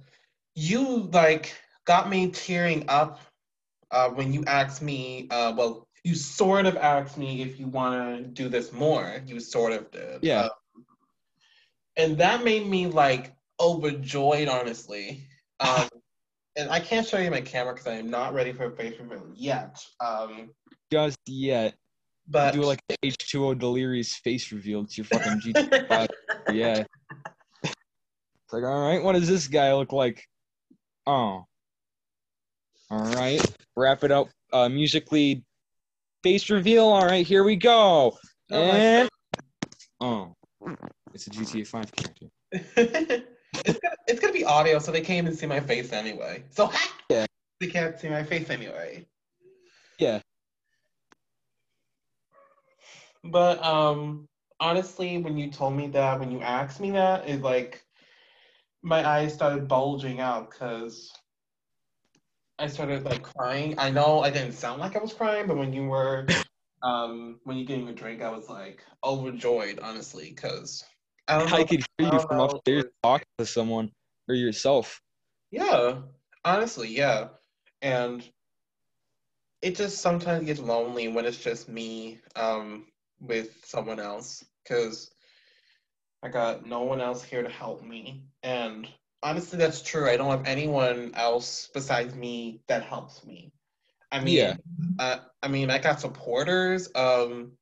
[0.55, 1.55] you like
[1.87, 3.21] got me tearing up
[3.91, 5.29] uh, when you asked me.
[5.31, 9.23] Uh, well, you sort of asked me if you want to do this more.
[9.27, 10.19] You sort of did.
[10.23, 10.41] Yeah.
[10.41, 10.49] Uh,
[11.97, 15.29] and that made me like overjoyed, honestly.
[15.61, 15.89] Um,
[16.57, 18.99] and I can't show you my camera because I am not ready for a face
[18.99, 19.83] reveal yet.
[20.05, 20.51] Um,
[20.91, 21.75] Just yet.
[22.29, 24.83] But Do like the H2O delirious face reveal.
[24.83, 26.09] It's your fucking GTA.
[26.53, 26.85] yeah.
[27.63, 30.27] It's like, all right, what does this guy look like?
[31.07, 31.45] Oh.
[32.91, 33.45] All right.
[33.77, 35.45] Wrap it up uh, musically.
[36.23, 36.85] Face reveal.
[36.87, 38.17] All right, here we go.
[38.51, 39.09] Oh And
[40.01, 40.35] oh,
[41.13, 42.27] it's a GTA 5 character.
[42.53, 46.45] it's gonna it's gonna be audio, so they can't even see my face anyway.
[46.51, 46.71] So
[47.11, 47.27] Yeah.
[47.61, 49.07] they can't see my face anyway.
[49.99, 50.21] Yeah.
[53.25, 54.29] But um,
[54.61, 57.83] honestly, when you told me that, when you asked me that, it like
[58.83, 61.11] my eyes started bulging out because
[62.59, 63.75] I started like crying.
[63.79, 66.27] I know I didn't sound like I was crying, but when you were
[66.83, 70.85] um when you gave me a drink, I was like overjoyed, honestly, because
[71.27, 71.57] I don't know.
[71.57, 73.91] I could hear you from upstairs talking to someone
[74.29, 75.01] or yourself.
[75.51, 76.03] Yeah,
[76.45, 77.29] honestly, yeah.
[77.81, 78.23] And
[79.63, 82.85] it just sometimes gets lonely when it's just me um,
[83.27, 85.11] with someone else because
[86.23, 88.25] I got no one else here to help me.
[88.43, 88.89] And
[89.23, 90.09] honestly, that's true.
[90.09, 93.53] I don't have anyone else besides me that helps me.
[94.11, 94.57] I mean, Yeah.
[94.99, 96.89] uh, I mean, I got supporters.
[96.95, 97.53] Um,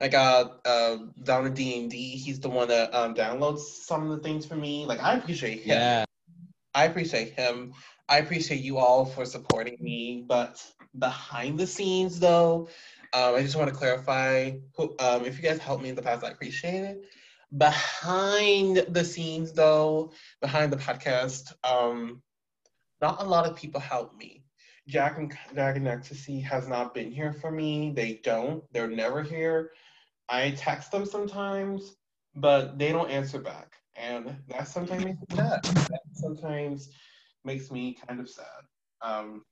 [0.00, 2.16] I got uh, down to D and D.
[2.16, 4.86] He's the one that um, downloads some of the things for me.
[4.86, 5.78] Like I appreciate him.
[5.78, 6.04] Yeah.
[6.74, 7.72] I appreciate him.
[8.08, 10.24] I appreciate you all for supporting me.
[10.26, 10.64] But
[10.98, 12.68] behind the scenes, though,
[13.12, 16.02] um, I just want to clarify who, um, if you guys helped me in the
[16.02, 17.04] past, I appreciate it.
[17.56, 22.22] Behind the scenes, though, behind the podcast, um,
[23.00, 24.44] not a lot of people help me.
[24.86, 27.92] Jack and Jack and Ecstasy has not been here for me.
[27.94, 28.62] They don't.
[28.72, 29.72] They're never here.
[30.28, 31.96] I text them sometimes,
[32.34, 35.64] but they don't answer back, and that sometimes makes me sad.
[35.64, 36.90] That sometimes
[37.44, 38.44] makes me kind of sad.
[39.02, 39.44] Um,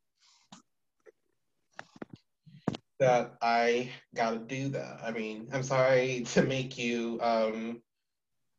[2.99, 5.01] that I gotta do that.
[5.05, 7.83] I mean, I'm sorry to make you um,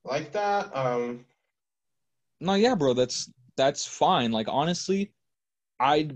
[0.04, 0.76] like that.
[0.76, 1.26] Um,
[2.40, 4.32] No, yeah, bro, that's that's fine.
[4.32, 5.12] Like honestly,
[5.80, 6.10] I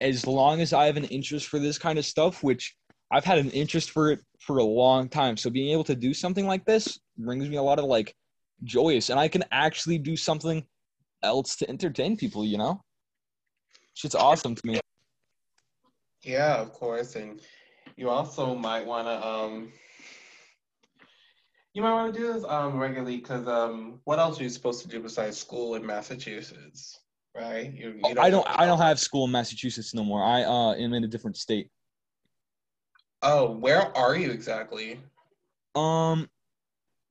[0.00, 2.76] as long as I have an interest for this kind of stuff, which
[3.10, 5.36] I've had an interest for it for a long time.
[5.36, 8.14] So being able to do something like this brings me a lot of like
[8.64, 10.64] joyous and I can actually do something
[11.22, 12.82] else to entertain people, you know?
[13.94, 14.80] Shit's awesome to me.
[16.22, 17.40] Yeah, of course, and
[17.96, 19.72] you also might want to um,
[21.74, 24.82] you might want to do this um regularly because um, what else are you supposed
[24.82, 27.00] to do besides school in Massachusetts,
[27.34, 27.72] right?
[27.72, 30.22] You, you I don't I don't have school in Massachusetts no more.
[30.22, 31.70] I uh am in a different state.
[33.22, 35.00] Oh, where are you exactly?
[35.74, 36.28] Um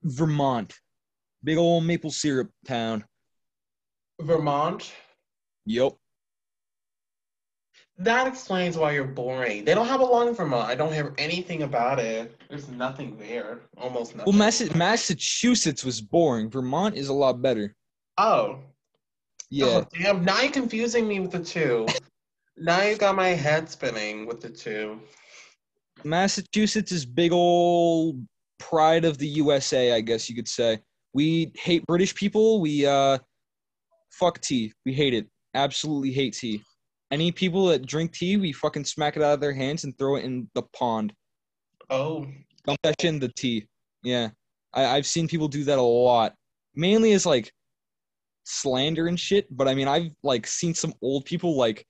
[0.03, 0.73] Vermont.
[1.43, 3.03] Big old maple syrup town.
[4.21, 4.91] Vermont.
[5.65, 5.93] Yep.
[8.03, 9.63] That explains why you're boring.
[9.63, 10.67] They don't have a in Vermont.
[10.67, 12.35] I don't hear anything about it.
[12.49, 13.59] There's nothing there.
[13.77, 14.33] Almost nothing.
[14.33, 16.49] Well, Massa- Massachusetts was boring.
[16.49, 17.75] Vermont is a lot better.
[18.17, 18.57] Oh.
[19.51, 19.65] Yeah.
[19.65, 20.25] Oh, damn.
[20.25, 21.85] Now you're confusing me with the two.
[22.57, 24.99] now you got my head spinning with the two.
[26.03, 28.25] Massachusetts is big old
[28.57, 30.79] pride of the USA, I guess you could say.
[31.13, 32.61] We hate British people.
[32.61, 33.19] We uh
[34.11, 34.73] fuck tea.
[34.85, 35.27] We hate it.
[35.53, 36.63] Absolutely hate tea.
[37.11, 40.15] Any people that drink tea, we fucking smack it out of their hands and throw
[40.15, 41.13] it in the pond.
[41.89, 42.25] Oh.
[42.65, 43.67] Dump that shit in the tea.
[44.03, 44.29] Yeah.
[44.73, 46.33] I, I've seen people do that a lot.
[46.75, 47.51] Mainly as like
[48.45, 51.85] slander and shit, but I mean I've like seen some old people like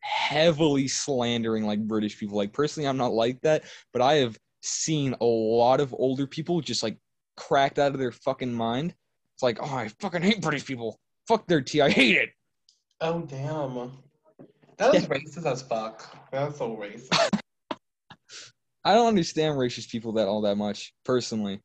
[0.00, 2.36] heavily slandering like British people.
[2.36, 6.60] Like personally I'm not like that, but I have seen a lot of older people
[6.60, 6.98] just like
[7.36, 8.94] cracked out of their fucking mind.
[9.34, 10.98] It's like, oh I fucking hate British people.
[11.28, 11.82] Fuck their tea.
[11.82, 12.30] I hate it.
[13.00, 13.92] Oh, damn.
[14.78, 16.30] That is racist as fuck.
[16.30, 17.40] That's so racist.
[18.84, 21.60] I don't understand racist people that all that much, personally.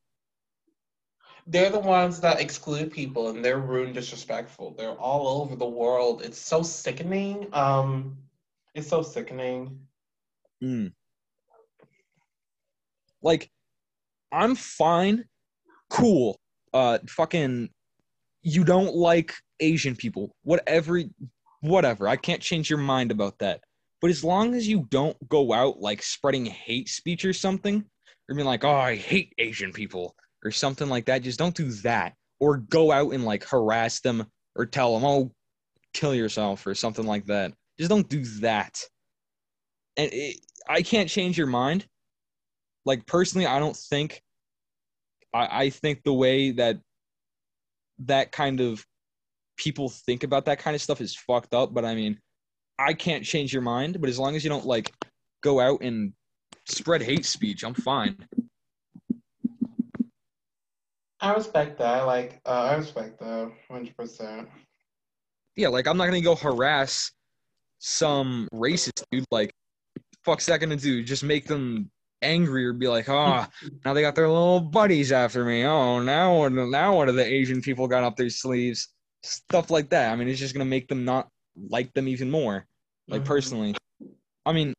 [1.46, 4.76] They're the ones that exclude people and they're rude and disrespectful.
[4.78, 6.22] They're all over the world.
[6.22, 7.48] It's so sickening.
[7.52, 8.18] Um,
[8.74, 9.80] it's so sickening.
[10.64, 10.94] Mm.
[13.22, 13.52] Like,
[14.32, 15.26] I'm fine,
[15.90, 16.40] cool.
[16.74, 17.70] Uh, fucking,
[18.42, 21.02] you don't like Asian people, whatever,
[21.62, 22.08] whatever.
[22.08, 23.62] I can't change your mind about that.
[24.02, 27.86] But as long as you don't go out like spreading hate speech or something,
[28.28, 31.72] or being like, oh, I hate Asian people or something like that, just don't do
[31.84, 32.14] that.
[32.40, 35.32] Or go out and like harass them or tell them, oh,
[35.94, 37.54] kill yourself or something like that.
[37.78, 38.80] Just don't do that.
[39.98, 41.86] And it, I can't change your mind.
[42.86, 44.22] Like personally, I don't think.
[45.34, 46.80] I, I think the way that
[48.00, 48.86] that kind of
[49.62, 51.74] people think about that kind of stuff is fucked up.
[51.74, 52.20] But I mean,
[52.80, 54.02] I can't change your mind.
[54.02, 54.92] But as long as you don't like
[55.44, 56.14] go out and
[56.68, 58.18] spread hate speech, I'm fine.
[61.20, 62.08] I respect that.
[62.08, 64.48] Like, uh, I respect that 100%.
[65.56, 67.12] Yeah, like I'm not gonna go harass
[67.78, 69.26] some racist dude.
[69.30, 69.52] Like,
[70.26, 71.04] fuck's that gonna do?
[71.04, 71.92] Just make them
[72.24, 73.46] angry or be like, oh,
[73.86, 75.64] now they got their little buddies after me.
[75.66, 76.48] Oh, now?
[76.48, 78.90] Now what are the Asian people got up their sleeves?
[79.24, 80.12] Stuff like that.
[80.12, 82.66] I mean, it's just gonna make them not like them even more.
[83.08, 83.26] Like Mhm.
[83.26, 83.76] personally,
[84.46, 84.74] I mean,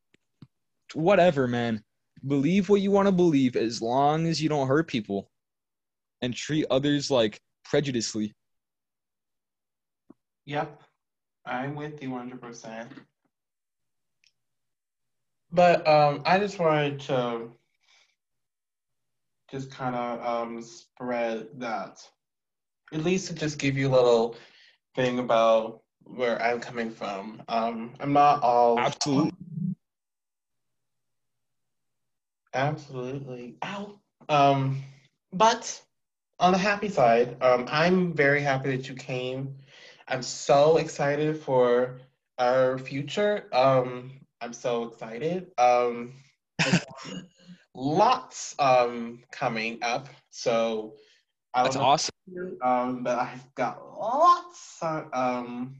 [0.95, 1.84] whatever, man.
[2.26, 5.28] Believe what you want to believe as long as you don't hurt people
[6.20, 8.32] and treat others like prejudicely.
[10.45, 10.82] Yep.
[11.45, 12.90] I'm with you 100%.
[15.51, 17.51] But um, I just wanted to
[19.51, 21.99] just kind of um, spread that.
[22.93, 24.36] At least to just give you a little
[24.95, 27.43] thing about where I'm coming from.
[27.49, 29.32] Um, I'm not all Absolutely.
[32.55, 33.57] Absolutely.
[33.64, 33.99] Ow.
[34.28, 34.82] Um,
[35.32, 35.80] but
[36.38, 39.57] on the happy side, um, I'm very happy that you came.
[40.09, 42.01] I'm so excited for
[42.38, 43.49] our future.
[43.53, 45.51] Um, I'm so excited.
[45.57, 46.12] Um,
[47.74, 50.09] lots um coming up.
[50.30, 50.95] So
[51.55, 52.14] I That's awesome.
[52.62, 55.76] um, but I've got lots uh, um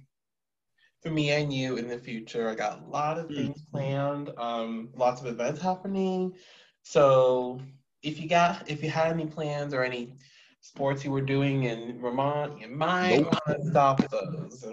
[1.03, 2.49] for me and you in the future.
[2.49, 3.37] I got a lot of Mm.
[3.37, 6.35] things planned, um, lots of events happening.
[6.83, 7.61] So
[8.03, 10.15] if you got if you had any plans or any
[10.61, 13.27] sports you were doing in Vermont, you might Nope.
[13.27, 14.65] want to stop those.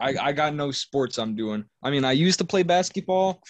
[0.00, 1.64] I, I got no sports I'm doing.
[1.82, 3.42] I mean, I used to play basketball,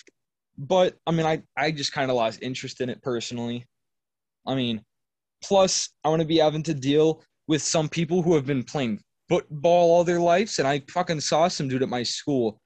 [0.59, 3.67] but I mean, I, I just kind of lost interest in it personally.
[4.47, 4.83] I mean,
[5.43, 9.01] plus, I want to be having to deal with some people who have been playing
[9.29, 12.61] football all their lives, and I fucking saw some dude at my school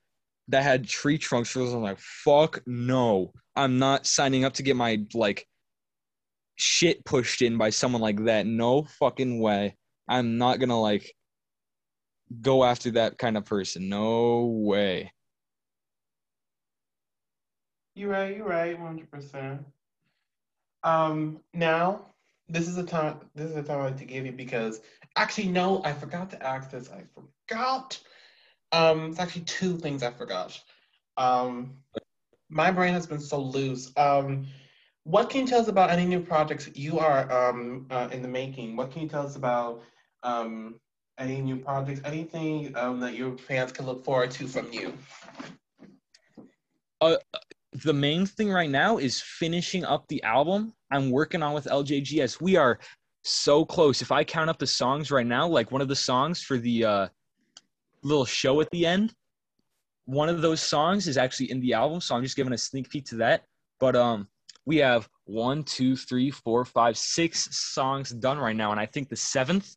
[0.49, 1.73] that had tree trunks for those.
[1.73, 3.33] I'm like, fuck no.
[3.57, 5.47] I'm not signing up to get my, like,
[6.57, 8.47] shit pushed in by someone like that.
[8.47, 9.77] No fucking way.
[10.09, 11.15] I'm not gonna, like,
[12.41, 13.89] go after that kind of person.
[13.89, 15.13] No way.
[17.95, 18.37] You're right.
[18.37, 18.77] You're right.
[18.79, 19.65] One hundred percent.
[20.83, 22.07] Um, now
[22.49, 23.21] this is a time.
[23.35, 24.81] This is a time I like to give you because
[25.17, 26.91] actually, no, I forgot to ask this.
[26.91, 27.99] I forgot.
[28.73, 30.61] Um, it's actually two things I forgot.
[31.17, 31.75] Um,
[32.51, 33.93] my brain has been so loose.
[33.97, 34.47] Um,
[35.05, 38.29] what can you tell us about any new projects you are um uh, in the
[38.29, 38.77] making?
[38.77, 39.83] What can you tell us about
[40.23, 40.81] um
[41.19, 42.01] any new projects?
[42.05, 44.93] Anything um that your fans can look forward to from you?
[47.01, 47.17] Uh,
[47.85, 52.41] the main thing right now is finishing up the album I'm working on with LJGS.
[52.41, 52.79] We are
[53.23, 54.01] so close.
[54.01, 56.85] If I count up the songs right now, like one of the songs for the
[56.85, 57.09] uh,
[58.03, 59.13] little show at the end,
[60.05, 62.01] one of those songs is actually in the album.
[62.01, 63.43] So I'm just giving a sneak peek to that.
[63.81, 64.29] But um,
[64.67, 69.09] we have one, two, three, four, five, six songs done right now, and I think
[69.09, 69.75] the seventh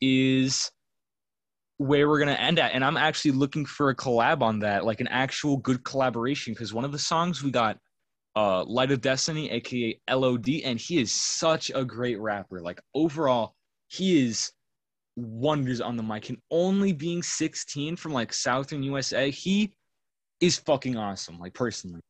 [0.00, 0.70] is
[1.78, 2.72] where we're gonna end at.
[2.72, 6.52] And I'm actually looking for a collab on that, like an actual good collaboration.
[6.52, 7.78] Because one of the songs we got,
[8.36, 12.60] uh, Light of Destiny, aka LOD, and he is such a great rapper.
[12.60, 13.54] Like overall,
[13.88, 14.52] he is
[15.16, 16.28] wonders on the mic.
[16.28, 19.72] And only being 16 from like Southern USA, he
[20.40, 21.38] is fucking awesome.
[21.38, 22.00] Like personally,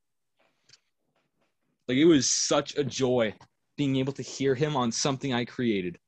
[1.88, 3.34] like it was such a joy
[3.76, 5.98] being able to hear him on something I created.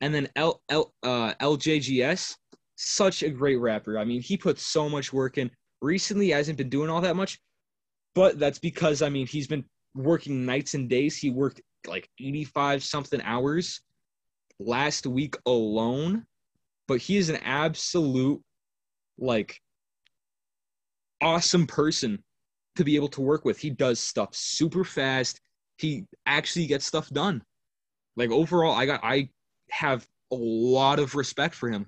[0.00, 2.36] And then L, L uh, LJGS,
[2.76, 3.98] such a great rapper.
[3.98, 5.50] I mean, he puts so much work in.
[5.82, 7.40] Recently, hasn't been doing all that much,
[8.14, 11.16] but that's because I mean he's been working nights and days.
[11.16, 13.80] He worked like 85 something hours
[14.58, 16.26] last week alone,
[16.86, 18.42] but he is an absolute
[19.18, 19.60] like
[21.20, 22.22] awesome person
[22.76, 23.58] to be able to work with.
[23.58, 25.40] He does stuff super fast.
[25.78, 27.42] He actually gets stuff done.
[28.16, 29.30] Like overall, I got I
[29.70, 31.86] have a lot of respect for him.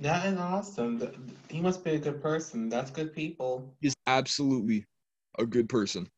[0.00, 0.98] That is awesome.
[1.50, 2.70] He must be a good person.
[2.70, 3.74] That's good people.
[3.82, 4.86] He's absolutely
[5.38, 6.08] a good person.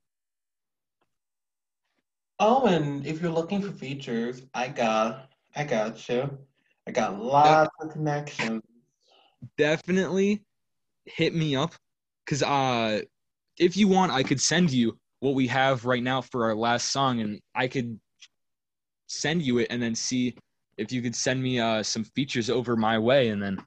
[2.39, 6.39] Oh, and if you're looking for features, I got, I got you.
[6.87, 8.63] I got lots of connections.
[9.59, 10.45] Definitely
[11.05, 11.75] hit me up
[12.25, 13.01] because uh,
[13.59, 16.93] if you want, I could send you what we have right now for our last
[16.93, 17.99] song, and I could
[19.09, 20.37] send you it and then see
[20.79, 23.59] if you could send me uh, some features over my way, and then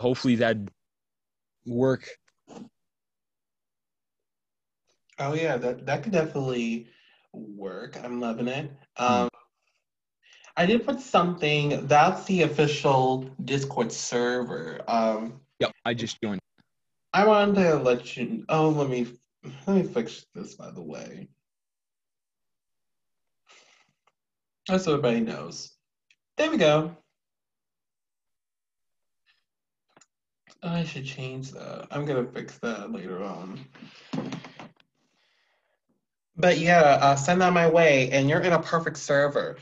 [0.00, 0.70] hopefully that'd
[1.66, 2.08] work.
[5.18, 6.88] Oh yeah, that that could definitely
[7.32, 7.96] work.
[8.02, 8.70] I'm loving it.
[8.96, 9.28] Um,
[10.56, 11.86] I did put something.
[11.86, 14.80] That's the official Discord server.
[14.88, 16.40] Um, Yep, I just joined.
[17.12, 18.44] I wanted to let you.
[18.48, 19.06] Oh, let me
[19.66, 20.54] let me fix this.
[20.54, 21.28] By the way,
[24.66, 25.72] just so everybody knows.
[26.36, 26.96] There we go.
[30.64, 31.86] I should change that.
[31.90, 33.60] I'm gonna fix that later on.
[36.36, 39.58] But yeah, uh, send that my way, and you're in a perfect server,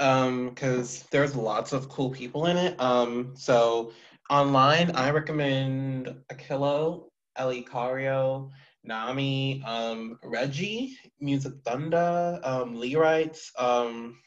[0.00, 2.78] um, because there's lots of cool people in it.
[2.80, 3.92] Um, so
[4.28, 8.50] online, I recommend Akilo, Ellie Cario,
[8.84, 14.18] Nami, um, Reggie, Music Thunder, um, Lee Wrights, um,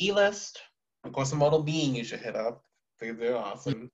[0.00, 0.60] E-List,
[1.04, 2.64] of course, model being you should hit up
[3.12, 3.90] they're awesome.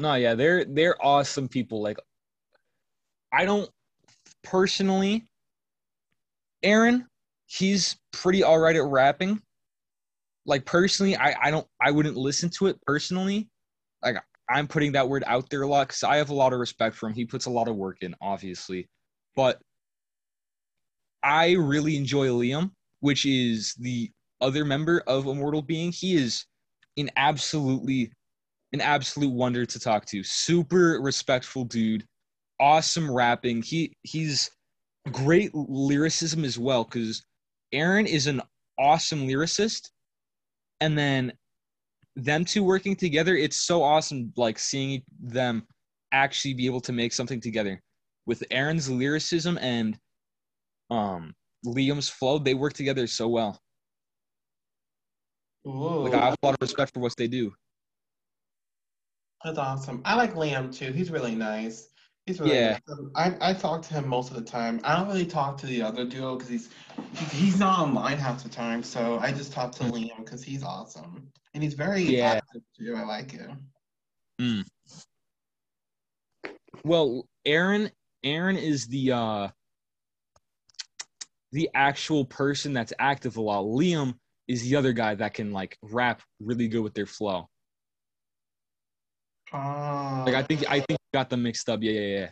[0.00, 1.82] No, yeah, they're they're awesome people.
[1.82, 1.98] Like,
[3.32, 3.70] I don't
[4.42, 5.28] personally,
[6.62, 7.06] Aaron,
[7.46, 9.42] he's pretty all right at rapping.
[10.46, 13.48] Like personally, I I don't I wouldn't listen to it personally.
[14.02, 14.16] Like
[14.48, 16.96] I'm putting that word out there a lot because I have a lot of respect
[16.96, 17.14] for him.
[17.14, 18.88] He puts a lot of work in, obviously.
[19.36, 19.60] but
[21.22, 24.10] I really enjoy Liam, which is the
[24.40, 25.92] other member of Immortal Being.
[25.92, 26.46] He is
[26.96, 28.12] an absolutely
[28.72, 30.22] an absolute wonder to talk to.
[30.22, 32.04] Super respectful dude.
[32.60, 33.62] Awesome rapping.
[33.62, 34.50] He he's
[35.10, 37.22] great lyricism as well cuz
[37.72, 38.42] Aaron is an
[38.78, 39.90] awesome lyricist
[40.80, 41.32] and then
[42.16, 45.66] them two working together it's so awesome like seeing them
[46.12, 47.80] actually be able to make something together
[48.26, 49.98] with Aaron's lyricism and
[50.90, 51.34] um
[51.66, 53.58] Liam's flow they work together so well
[55.66, 57.52] Ooh, like I have a lot of respect for what they do
[59.44, 60.02] that's awesome.
[60.04, 60.92] I like Liam too.
[60.92, 61.88] He's really nice.
[62.26, 62.72] He's really Yeah.
[62.72, 62.98] nice.
[62.98, 64.80] Um, I I talk to him most of the time.
[64.84, 66.70] I don't really talk to the other duo because he's,
[67.14, 68.82] he's he's not online half the time.
[68.82, 72.34] So I just talk to Liam because he's awesome and he's very Yeah.
[72.34, 72.94] active too.
[72.96, 73.70] I like him.
[74.40, 74.66] Mm.
[76.84, 77.90] Well, Aaron
[78.22, 79.48] Aaron is the uh
[81.52, 83.64] the actual person that's active a lot.
[83.64, 84.14] Liam
[84.46, 87.48] is the other guy that can like rap really good with their flow.
[89.52, 91.82] Oh, Like I think I think you got them mixed up.
[91.82, 92.30] Yeah, yeah, yeah.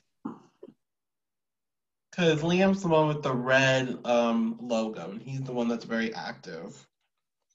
[2.11, 6.15] because Liam's the one with the red um logo, and he's the one that's very
[6.15, 6.87] active.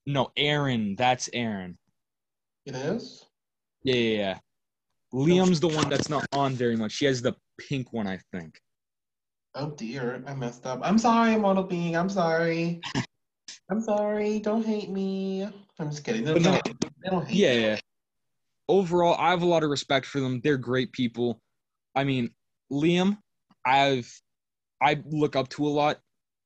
[0.06, 1.78] No, Aaron, that's Aaron.
[2.66, 3.26] It is.
[3.84, 4.40] Yeah, yeah, yeah.
[5.14, 6.92] Liam's the one that's not on very much.
[6.92, 8.60] She has the pink one, I think.
[9.56, 10.80] Oh dear, I messed up.
[10.84, 11.96] I'm sorry, Immortal Being.
[11.96, 12.82] I'm sorry.
[13.70, 14.40] I'm sorry.
[14.40, 15.48] Don't hate me.
[15.80, 16.24] I'm just kidding.
[16.26, 16.60] They But no,
[17.04, 17.62] they don't hate Yeah, me.
[17.62, 17.80] yeah.
[18.70, 20.40] Overall, I have a lot of respect for them.
[20.44, 21.42] They're great people.
[21.96, 22.30] I mean,
[22.72, 23.18] Liam,
[23.66, 24.12] I've
[24.82, 26.00] I look up to a lot.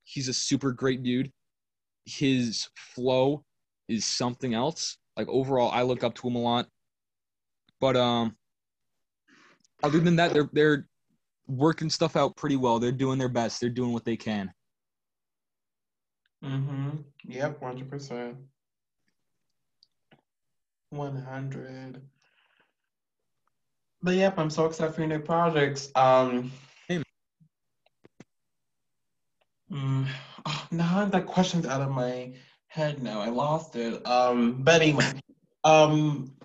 [0.03, 1.31] He's a super great dude.
[2.05, 3.43] His flow
[3.87, 4.97] is something else.
[5.15, 6.67] Like overall, I look up to him a lot.
[7.79, 8.35] But um,
[9.83, 10.87] other than that, they're they're
[11.47, 12.79] working stuff out pretty well.
[12.79, 13.59] They're doing their best.
[13.59, 14.51] They're doing what they can.
[16.43, 16.89] Mm-hmm.
[17.27, 18.35] Yep, 100%.
[20.89, 22.01] 100.
[24.01, 25.89] But yep, I'm so excited for your new projects.
[25.95, 26.51] Um,
[26.87, 27.03] Same.
[29.71, 30.07] mm,
[30.45, 32.33] oh, now that question's out of my
[32.67, 33.21] head now.
[33.21, 34.05] I lost it.
[34.05, 35.11] Um, but anyway.
[35.63, 36.35] Um,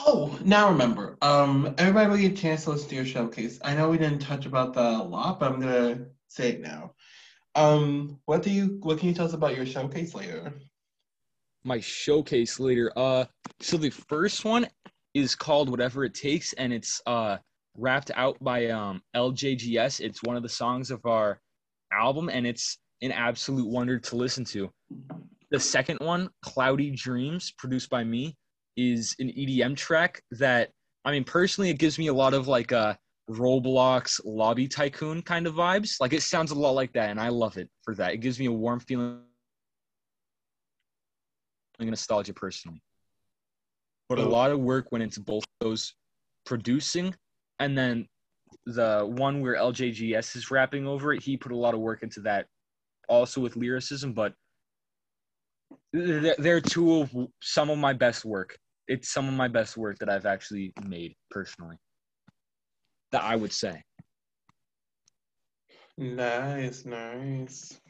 [0.00, 1.16] oh, now remember.
[1.22, 3.60] Um, everybody will get a chance to listen to your showcase.
[3.62, 6.94] I know we didn't touch about that a lot, but I'm gonna say it now.
[7.54, 10.54] Um, what do you what can you tell us about your showcase later?
[11.64, 12.92] My showcase later.
[12.96, 13.24] Uh,
[13.60, 14.66] so the first one
[15.14, 17.36] is called Whatever It Takes, and it's uh
[17.76, 20.00] rapped out by um LJGS.
[20.00, 21.40] It's one of the songs of our
[21.92, 24.70] album, and it's an absolute wonder to listen to.
[25.50, 28.36] The second one, Cloudy Dreams, produced by me,
[28.76, 30.70] is an EDM track that
[31.04, 32.94] I mean personally it gives me a lot of like uh
[33.30, 36.00] Roblox lobby tycoon kind of vibes.
[36.00, 38.14] Like it sounds a lot like that, and I love it for that.
[38.14, 39.20] It gives me a warm feeling
[41.80, 42.82] nostalgia personally.
[44.08, 44.28] But a Oh.
[44.28, 45.94] lot of work went into both those
[46.44, 47.14] producing
[47.58, 48.08] and then
[48.66, 52.20] the one where LJGS is rapping over it, he put a lot of work into
[52.20, 52.46] that
[53.08, 54.34] also with lyricism, but
[55.92, 58.56] they're they're two of some of my best work.
[58.88, 61.76] It's some of my best work that I've actually made personally.
[63.12, 63.82] That I would say.
[65.98, 67.80] Nice, nice.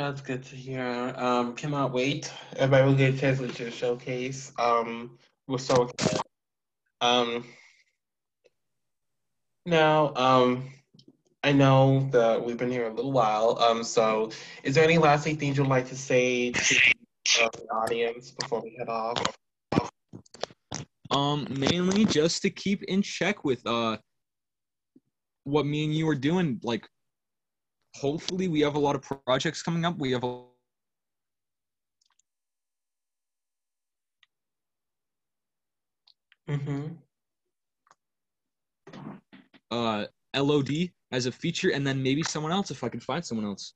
[0.00, 1.12] That's good to hear.
[1.18, 2.32] Um, cannot wait.
[2.56, 4.50] Everybody will get a chance to showcase.
[4.58, 6.22] Um, we're so excited.
[7.02, 7.44] Um,
[9.66, 10.70] now, um,
[11.44, 13.58] I know that we've been here a little while.
[13.58, 14.30] Um, so
[14.62, 16.76] is there any lasting things you'd like to say to
[17.42, 19.22] uh, the audience before we head off?
[21.10, 23.98] Um, mainly just to keep in check with uh
[25.44, 26.58] what me and you are doing.
[26.62, 26.88] Like,
[27.94, 29.98] hopefully, we have a lot of projects coming up.
[29.98, 30.44] We have a
[36.48, 36.86] Mm-hmm.
[39.70, 43.46] uh LOD as a feature, and then maybe someone else if I can find someone
[43.46, 43.74] else.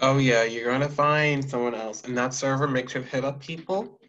[0.00, 3.40] Oh yeah, you're gonna find someone else, and that server makes sure to hit up
[3.40, 4.00] people.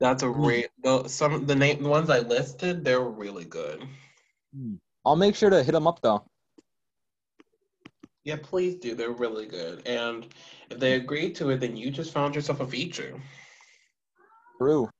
[0.00, 0.42] That's a Hmm.
[0.46, 0.68] real.
[0.82, 3.86] The, some the name the ones I listed, they're really good.
[5.04, 6.24] I'll make sure to hit them up though.
[8.26, 8.96] Yeah, please do.
[8.96, 10.26] They're really good, and
[10.68, 13.14] if they agree to it, then you just found yourself a feature.
[14.58, 14.90] True.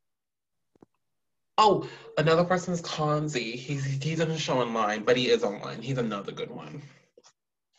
[1.58, 1.88] Oh,
[2.18, 3.56] another person is Kanzi.
[3.56, 5.82] He's he doesn't show online, but he is online.
[5.82, 6.82] He's another good one.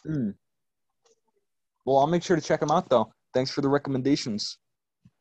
[0.06, 0.32] Hmm.
[1.86, 3.14] Well, I'll make sure to check him out though.
[3.34, 4.58] Thanks for the recommendations.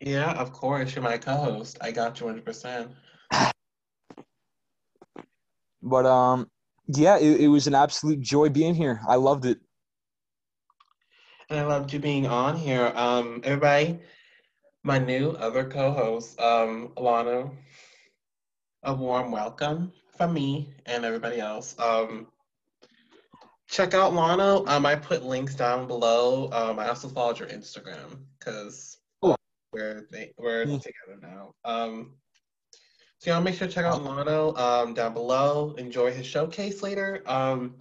[0.00, 0.92] Yeah, of course.
[0.92, 1.78] You're my co-host.
[1.80, 2.90] I got you 100%.
[5.82, 6.50] But um,
[6.88, 9.00] yeah, it, it was an absolute joy being here.
[9.08, 9.60] I loved it.
[11.48, 12.92] And I loved you being on here.
[12.96, 14.00] Um, everybody,
[14.82, 17.50] my new other co-host, um, Alana,
[18.82, 21.78] a warm welcome from me and everybody else.
[21.78, 22.26] Um,
[23.68, 24.66] check out Lono.
[24.66, 26.50] Um, I put links down below.
[26.50, 29.36] Um, I also followed your Instagram because Cool.
[29.72, 30.78] we're they, we're Yeah.
[30.78, 31.54] together now.
[31.64, 32.14] Um,
[33.18, 35.74] so y'all make sure to check out Lono um, down below.
[35.78, 37.22] Enjoy his showcase later.
[37.26, 37.76] Um,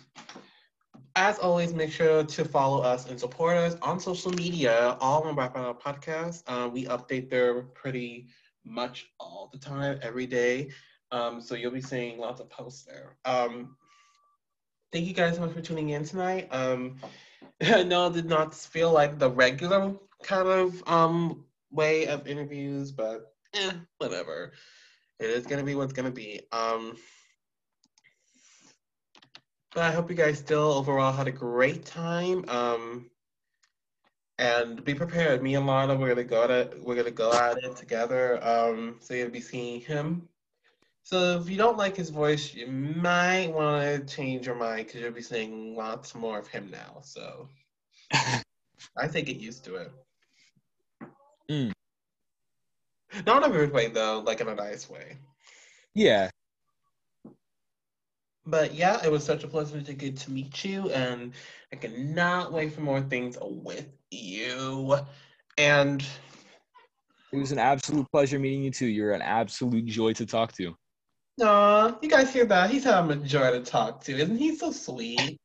[1.15, 5.35] as always, make sure to follow us and support us on social media, all on
[5.35, 6.49] Wrap Out Podcast.
[6.49, 8.27] Um, we update there pretty
[8.65, 10.71] much all the time, every day.
[11.11, 13.15] Um, so you'll be seeing lots of posts there.
[13.23, 13.77] Um,
[14.91, 16.49] thank you guys so much for tuning in tonight.
[16.51, 16.97] Um,
[17.63, 19.93] I know it did not feel like the regular
[20.23, 24.51] kind of um, way of interviews, but eh, whatever.
[25.19, 26.41] It is gonna be what's gonna be.
[26.51, 26.97] Um,
[29.75, 32.45] but I hope you guys still overall had a great time.
[32.47, 33.11] Um,
[34.39, 35.43] and be prepared.
[35.43, 36.81] Me and Lono, we're gonna go at it.
[36.81, 38.43] We're gonna go at it together.
[38.43, 40.27] Um, so you'll be seeing him.
[41.03, 45.01] So if you don't like his voice, you might want to change your mind because
[45.01, 47.01] you'll be seeing lots more of him now.
[47.03, 47.47] So
[48.13, 49.91] I say get used to it.
[51.49, 51.71] Mm.
[53.25, 55.17] Not in a rude way though, like in a nice way.
[55.93, 56.29] Yeah.
[58.45, 61.33] But yeah, it was such a pleasure to get to meet you, and
[61.73, 64.97] I cannot wait for more things with you.
[65.57, 66.05] And
[67.31, 68.85] It was an absolute pleasure meeting you too.
[68.85, 70.75] You're an absolute joy to talk to.
[71.41, 72.69] Aw, you guys hear that?
[72.69, 74.13] He's having a joy to talk to.
[74.13, 75.39] Isn't he so sweet?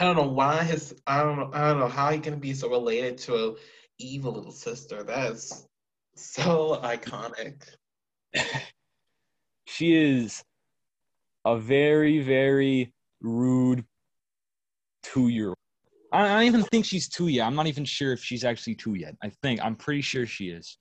[0.00, 2.54] I don't know why his I don't know I don't know how he can be
[2.54, 3.54] so related to a
[3.98, 5.02] evil little sister.
[5.02, 5.66] That is
[6.16, 7.62] so iconic.
[9.70, 10.42] She is
[11.48, 12.92] a very, very
[13.22, 13.84] rude
[15.02, 15.56] two year old.
[16.12, 17.46] I, don't even think she's two yet.
[17.46, 19.14] I'm not even sure if she's actually two yet.
[19.22, 20.78] I think I'm pretty sure she is.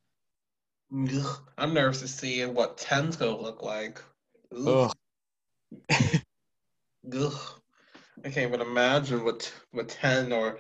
[0.94, 4.02] Ugh, I'm nervous to see what 10's gonna look like.
[4.56, 4.92] Ugh.
[5.90, 5.90] Ugh.
[7.14, 7.40] Ugh.
[8.26, 10.60] I can't even imagine what what 10 or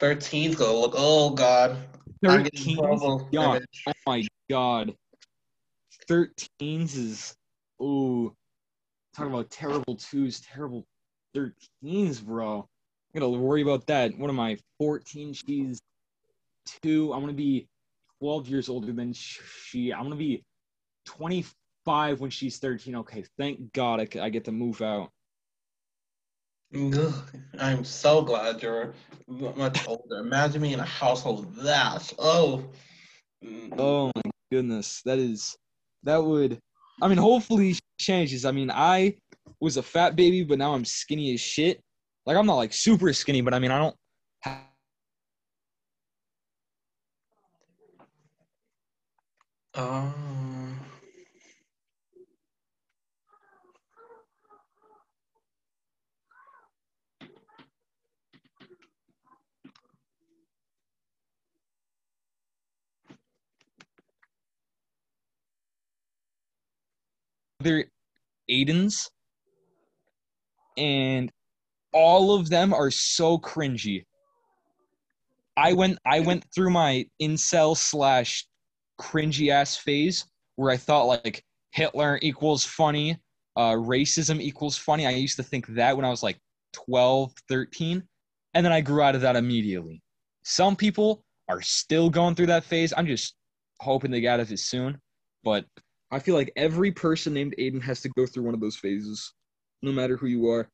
[0.00, 0.94] 13's gonna look.
[0.96, 1.78] Oh god.
[2.24, 2.76] 13s?
[2.76, 3.60] horrible Oh
[4.06, 4.94] my god.
[6.10, 7.36] 13s is
[7.80, 8.34] ooh.
[9.16, 10.84] Talking about terrible twos, terrible
[11.34, 12.68] 13s, bro.
[13.14, 14.16] I gotta worry about that.
[14.18, 14.58] What am I?
[14.78, 15.80] 14, she's
[16.82, 17.14] two.
[17.14, 17.66] I'm gonna be
[18.20, 19.90] 12 years older than she.
[19.94, 20.44] I'm gonna be
[21.06, 22.96] 25 when she's 13.
[22.96, 25.10] Okay, thank God I get to move out.
[26.74, 28.92] I'm so glad you're
[29.28, 30.18] much older.
[30.18, 32.12] Imagine me in a household that.
[32.18, 32.68] Oh.
[33.78, 35.56] Oh my goodness, that is
[36.02, 36.60] that would.
[37.02, 38.44] I mean, hopefully she changes.
[38.44, 39.16] I mean, I
[39.60, 41.82] was a fat baby, but now I'm skinny as shit.
[42.24, 43.96] Like I'm not like super skinny, but I mean I don't.
[49.74, 50.35] Um,
[67.60, 67.84] other
[68.48, 69.10] Aidens,
[70.76, 71.30] and
[71.92, 74.04] all of them are so cringy.
[75.56, 78.46] I went I went through my incel slash
[79.00, 80.26] cringy ass phase
[80.56, 81.42] where I thought like
[81.72, 83.18] Hitler equals funny,
[83.56, 85.06] uh, racism equals funny.
[85.06, 86.38] I used to think that when I was like
[86.74, 88.02] 12, 13,
[88.54, 90.02] and then I grew out of that immediately.
[90.44, 92.92] Some people are still going through that phase.
[92.96, 93.34] I'm just
[93.80, 94.98] hoping they get out of it soon,
[95.42, 95.64] but
[96.10, 99.32] I feel like every person named Aiden has to go through one of those phases,
[99.82, 100.68] no matter who you are.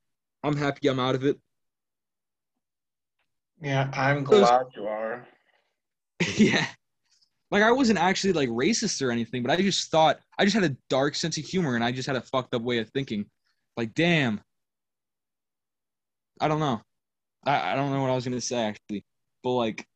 [0.44, 1.38] I'm happy I'm out of it.
[3.60, 5.26] yeah, I'm glad you are.
[6.36, 6.66] yeah.
[7.50, 10.64] Like I wasn't actually like racist or anything, but I just thought I just had
[10.64, 13.26] a dark sense of humor and I just had a fucked up way of thinking.
[13.76, 14.40] Like, damn.
[16.40, 16.80] I don't know.
[17.44, 19.04] I, I don't know what I was gonna say actually.
[19.42, 19.86] But like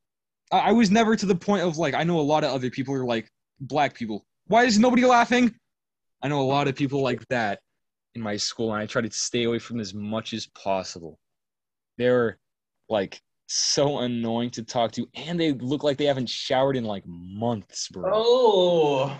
[0.52, 2.70] I, I was never to the point of like I know a lot of other
[2.70, 4.24] people are like black people.
[4.48, 5.54] Why is nobody laughing?
[6.22, 7.58] I know a lot of people like that
[8.14, 11.18] in my school and I try to stay away from as much as possible.
[11.98, 12.38] They're
[12.88, 17.04] like so annoying to talk to, and they look like they haven't showered in like
[17.06, 18.10] months, bro.
[18.14, 19.18] Oh.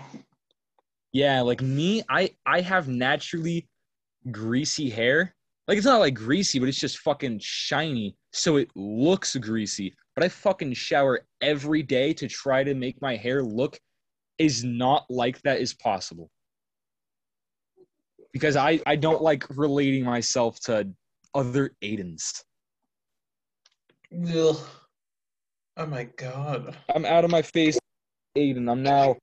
[1.11, 3.67] Yeah, like me, I I have naturally
[4.31, 5.35] greasy hair.
[5.67, 9.93] Like it's not like greasy, but it's just fucking shiny, so it looks greasy.
[10.15, 13.77] But I fucking shower every day to try to make my hair look
[14.39, 16.29] as not like that is possible.
[18.33, 20.87] because I I don't like relating myself to
[21.33, 22.43] other Aidens.
[24.13, 24.57] Ugh.
[25.77, 26.75] Oh my god.
[26.93, 27.79] I'm out of my face,
[28.37, 28.69] Aiden.
[28.71, 29.15] I'm now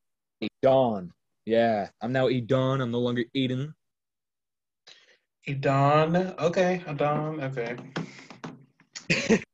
[0.43, 1.13] a Don.
[1.47, 2.81] Yeah, I'm now a Don.
[2.81, 3.73] I'm no longer Aiden.
[5.49, 6.17] Adon.
[6.39, 7.41] Okay, Adon.
[7.43, 7.77] Okay.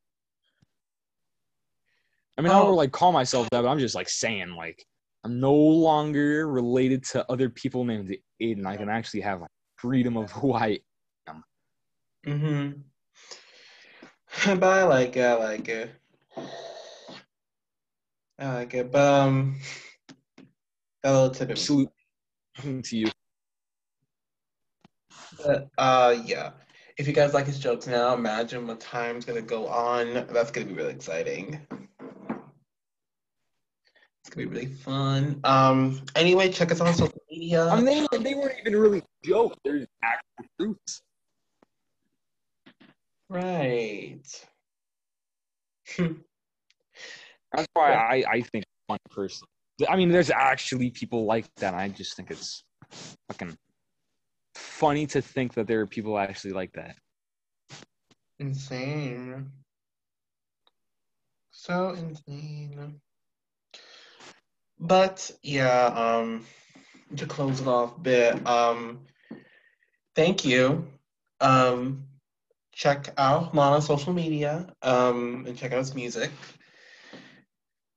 [2.38, 2.66] I mean, I Oh.
[2.66, 4.84] don't like call myself that, but I'm just like saying like
[5.24, 8.66] I'm no longer related to other people named Aiden.
[8.66, 10.80] I can actually have like, freedom of who I.
[12.26, 12.80] Mm-hmm.
[14.58, 15.24] But I like it.
[15.24, 15.90] I like it.
[18.38, 18.92] I like it.
[18.92, 19.58] But um,
[21.04, 21.56] a little tip.
[21.58, 21.90] Salute
[22.62, 23.10] to you.
[25.44, 26.52] But uh, yeah.
[26.96, 30.26] If you guys like his jokes now, imagine what time's gonna go on.
[30.30, 31.66] That's gonna be really exciting.
[34.30, 35.40] It's gonna be really fun.
[35.42, 36.02] Um.
[36.14, 37.66] Anyway, check us out on social media.
[37.68, 39.56] I mean, they, they weren't even really jokes.
[39.64, 41.02] They're actual truths.
[43.28, 44.20] right.
[45.98, 49.48] That's why I, I think one person.
[49.88, 51.74] I mean, there's actually people like that.
[51.74, 52.62] I just think it's
[53.28, 53.56] fucking
[54.54, 56.94] funny to think that there are people actually like that.
[58.38, 59.50] Insane.
[61.50, 63.00] So insane.
[64.80, 66.46] But yeah, um
[67.16, 69.00] to close it off a bit, um
[70.16, 70.86] thank you.
[71.40, 72.06] Um
[72.72, 76.30] check out Lono's social media, um, and check out his music.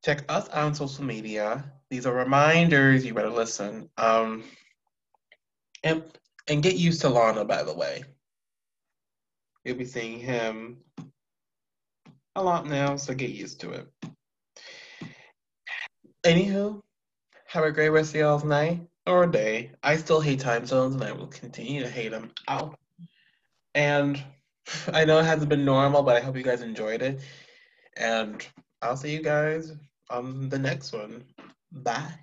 [0.04, 1.72] Check us out on social media.
[1.90, 3.90] These are reminders, you better listen.
[3.98, 4.44] Um
[5.84, 6.04] and
[6.50, 8.04] and get used to Lana, by the way.
[9.64, 10.80] You'll be seeing him
[12.36, 13.88] a lot now, so get used to it.
[16.24, 16.82] Anywho,
[17.48, 19.72] have a great rest of y'all's night or day.
[19.84, 22.80] I still hate time zones and I will continue to hate them out.
[23.76, 24.24] And
[24.94, 27.20] I know it hasn't been normal, but I hope you guys enjoyed it.
[27.98, 28.46] And
[28.82, 29.74] I'll see you guys
[30.10, 31.26] on the next one.
[31.72, 32.14] Bye.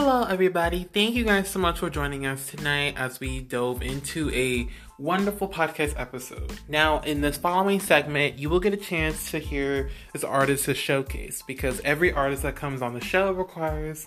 [0.00, 0.84] Hello, everybody.
[0.84, 5.48] Thank you guys so much for joining us tonight as we dove into a wonderful
[5.48, 6.52] podcast episode.
[6.68, 11.42] Now, in this following segment, you will get a chance to hear this artist's showcase
[11.44, 14.06] because every artist that comes on the show requires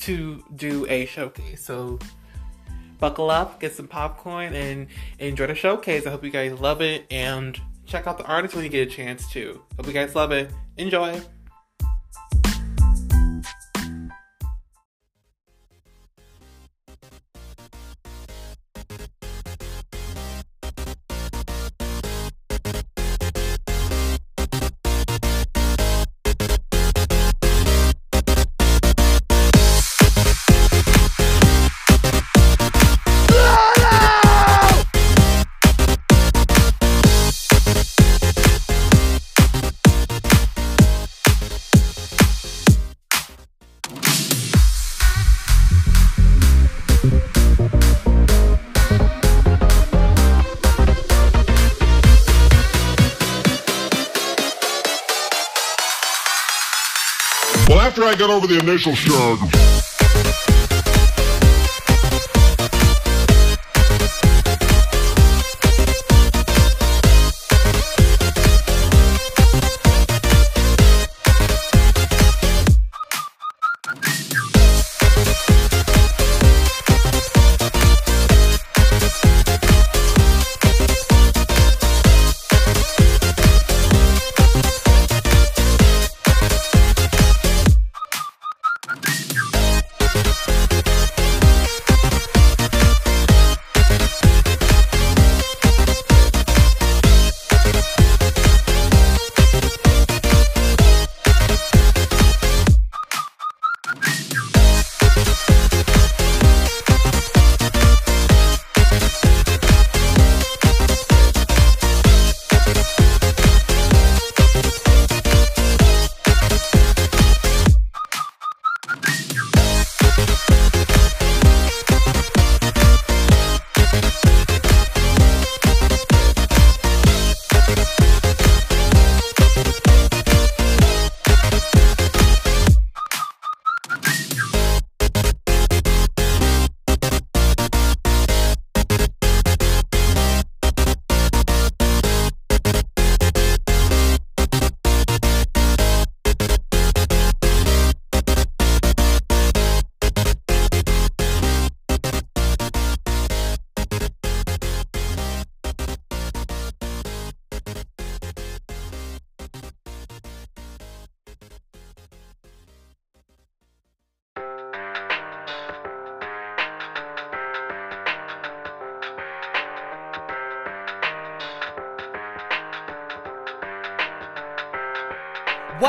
[0.00, 1.64] to do a showcase.
[1.64, 2.00] So,
[2.98, 4.88] buckle up, get some popcorn, and
[5.20, 6.04] enjoy the showcase.
[6.04, 7.56] I hope you guys love it and
[7.86, 9.62] check out the artist when you get a chance to.
[9.76, 10.50] Hope you guys love it.
[10.76, 11.22] Enjoy.
[57.96, 59.85] After I got over the initial shock,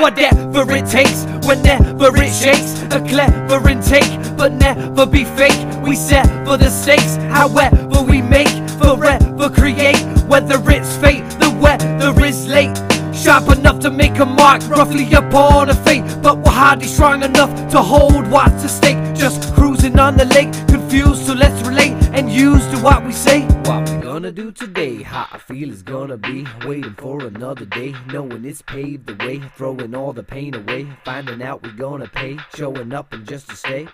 [0.08, 5.60] Whatever it takes, whenever it shakes, a clever intake, but never be fake.
[5.84, 8.48] We set for the stakes, however we make,
[8.80, 10.00] forever create.
[10.26, 12.78] Whether it's fate, the weather is late.
[13.14, 17.52] Sharp enough to make a mark, roughly upon a fate, but we're hardly strong enough
[17.72, 19.14] to hold what's at stake.
[19.14, 23.42] Just cruising on the lake, confused, so let's relate and use to what we say.
[23.66, 23.97] What we
[24.28, 25.04] gonna do today?
[25.04, 26.46] How I feel is gonna be.
[26.66, 31.42] Waiting for another day, knowing it's paved the way, throwing all the pain away, finding
[31.42, 33.88] out we're gonna pay, showing up and just to stay.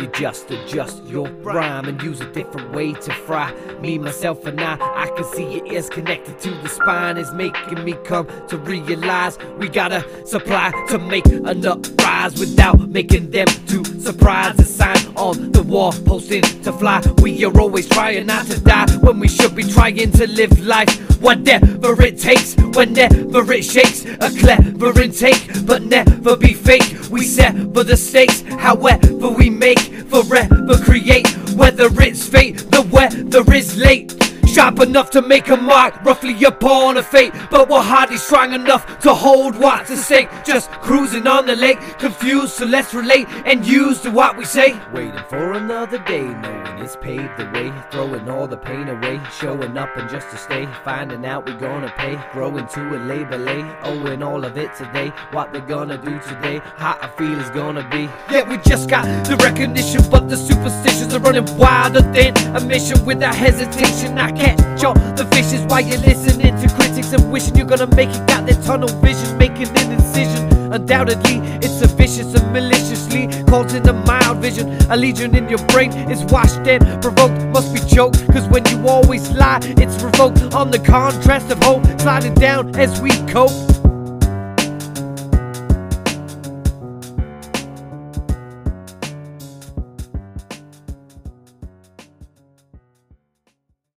[0.00, 3.52] You just adjust your rhyme and use a different way to fry
[3.82, 7.84] me, myself, and I, I can see your ears connected to the spine is making
[7.84, 13.84] me come to realize we gotta supply to make enough rise without making them too
[14.00, 14.60] surprised.
[14.60, 17.02] A sign on the wall posting to fly.
[17.20, 20.88] We are always trying not to die when we should be trying to live life.
[21.20, 26.96] Whatever it takes, whenever it shakes, a clever intake, but never be fake.
[27.10, 31.28] We set for the stakes, however we make, forever create.
[31.54, 34.29] Whether it's fate, the weather is late.
[34.50, 37.32] Sharp enough to make a mark, roughly upon a fate.
[37.50, 40.28] But we're hardly strong enough to hold what's at stake.
[40.44, 44.76] Just cruising on the lake, confused, so let's relate and use to what we say.
[44.92, 47.72] Waiting for another day, knowing it's paved the way.
[47.92, 50.66] Throwing all the pain away, showing up and just to stay.
[50.84, 53.86] Finding out we're gonna pay, growing to a labor A.
[53.86, 57.88] Owing all of it today, what they're gonna do today, how I feel is gonna
[57.90, 58.08] be.
[58.32, 63.04] Yeah, we just got the recognition, but the superstitions are running wilder than a mission
[63.04, 64.18] without hesitation.
[64.18, 68.08] I catch all the visions while you're listening to critics and wishing you're gonna make
[68.08, 68.26] it.
[68.26, 70.72] Got that tunnel vision, making an incision.
[70.72, 74.78] Undoubtedly, it's a vicious and maliciously causing a mild vision.
[74.90, 77.42] A legion in your brain is washed and provoked.
[77.54, 81.84] Must be joke, cause when you always lie, it's revoked on the contrast of hope.
[82.00, 83.79] Sliding down as we cope.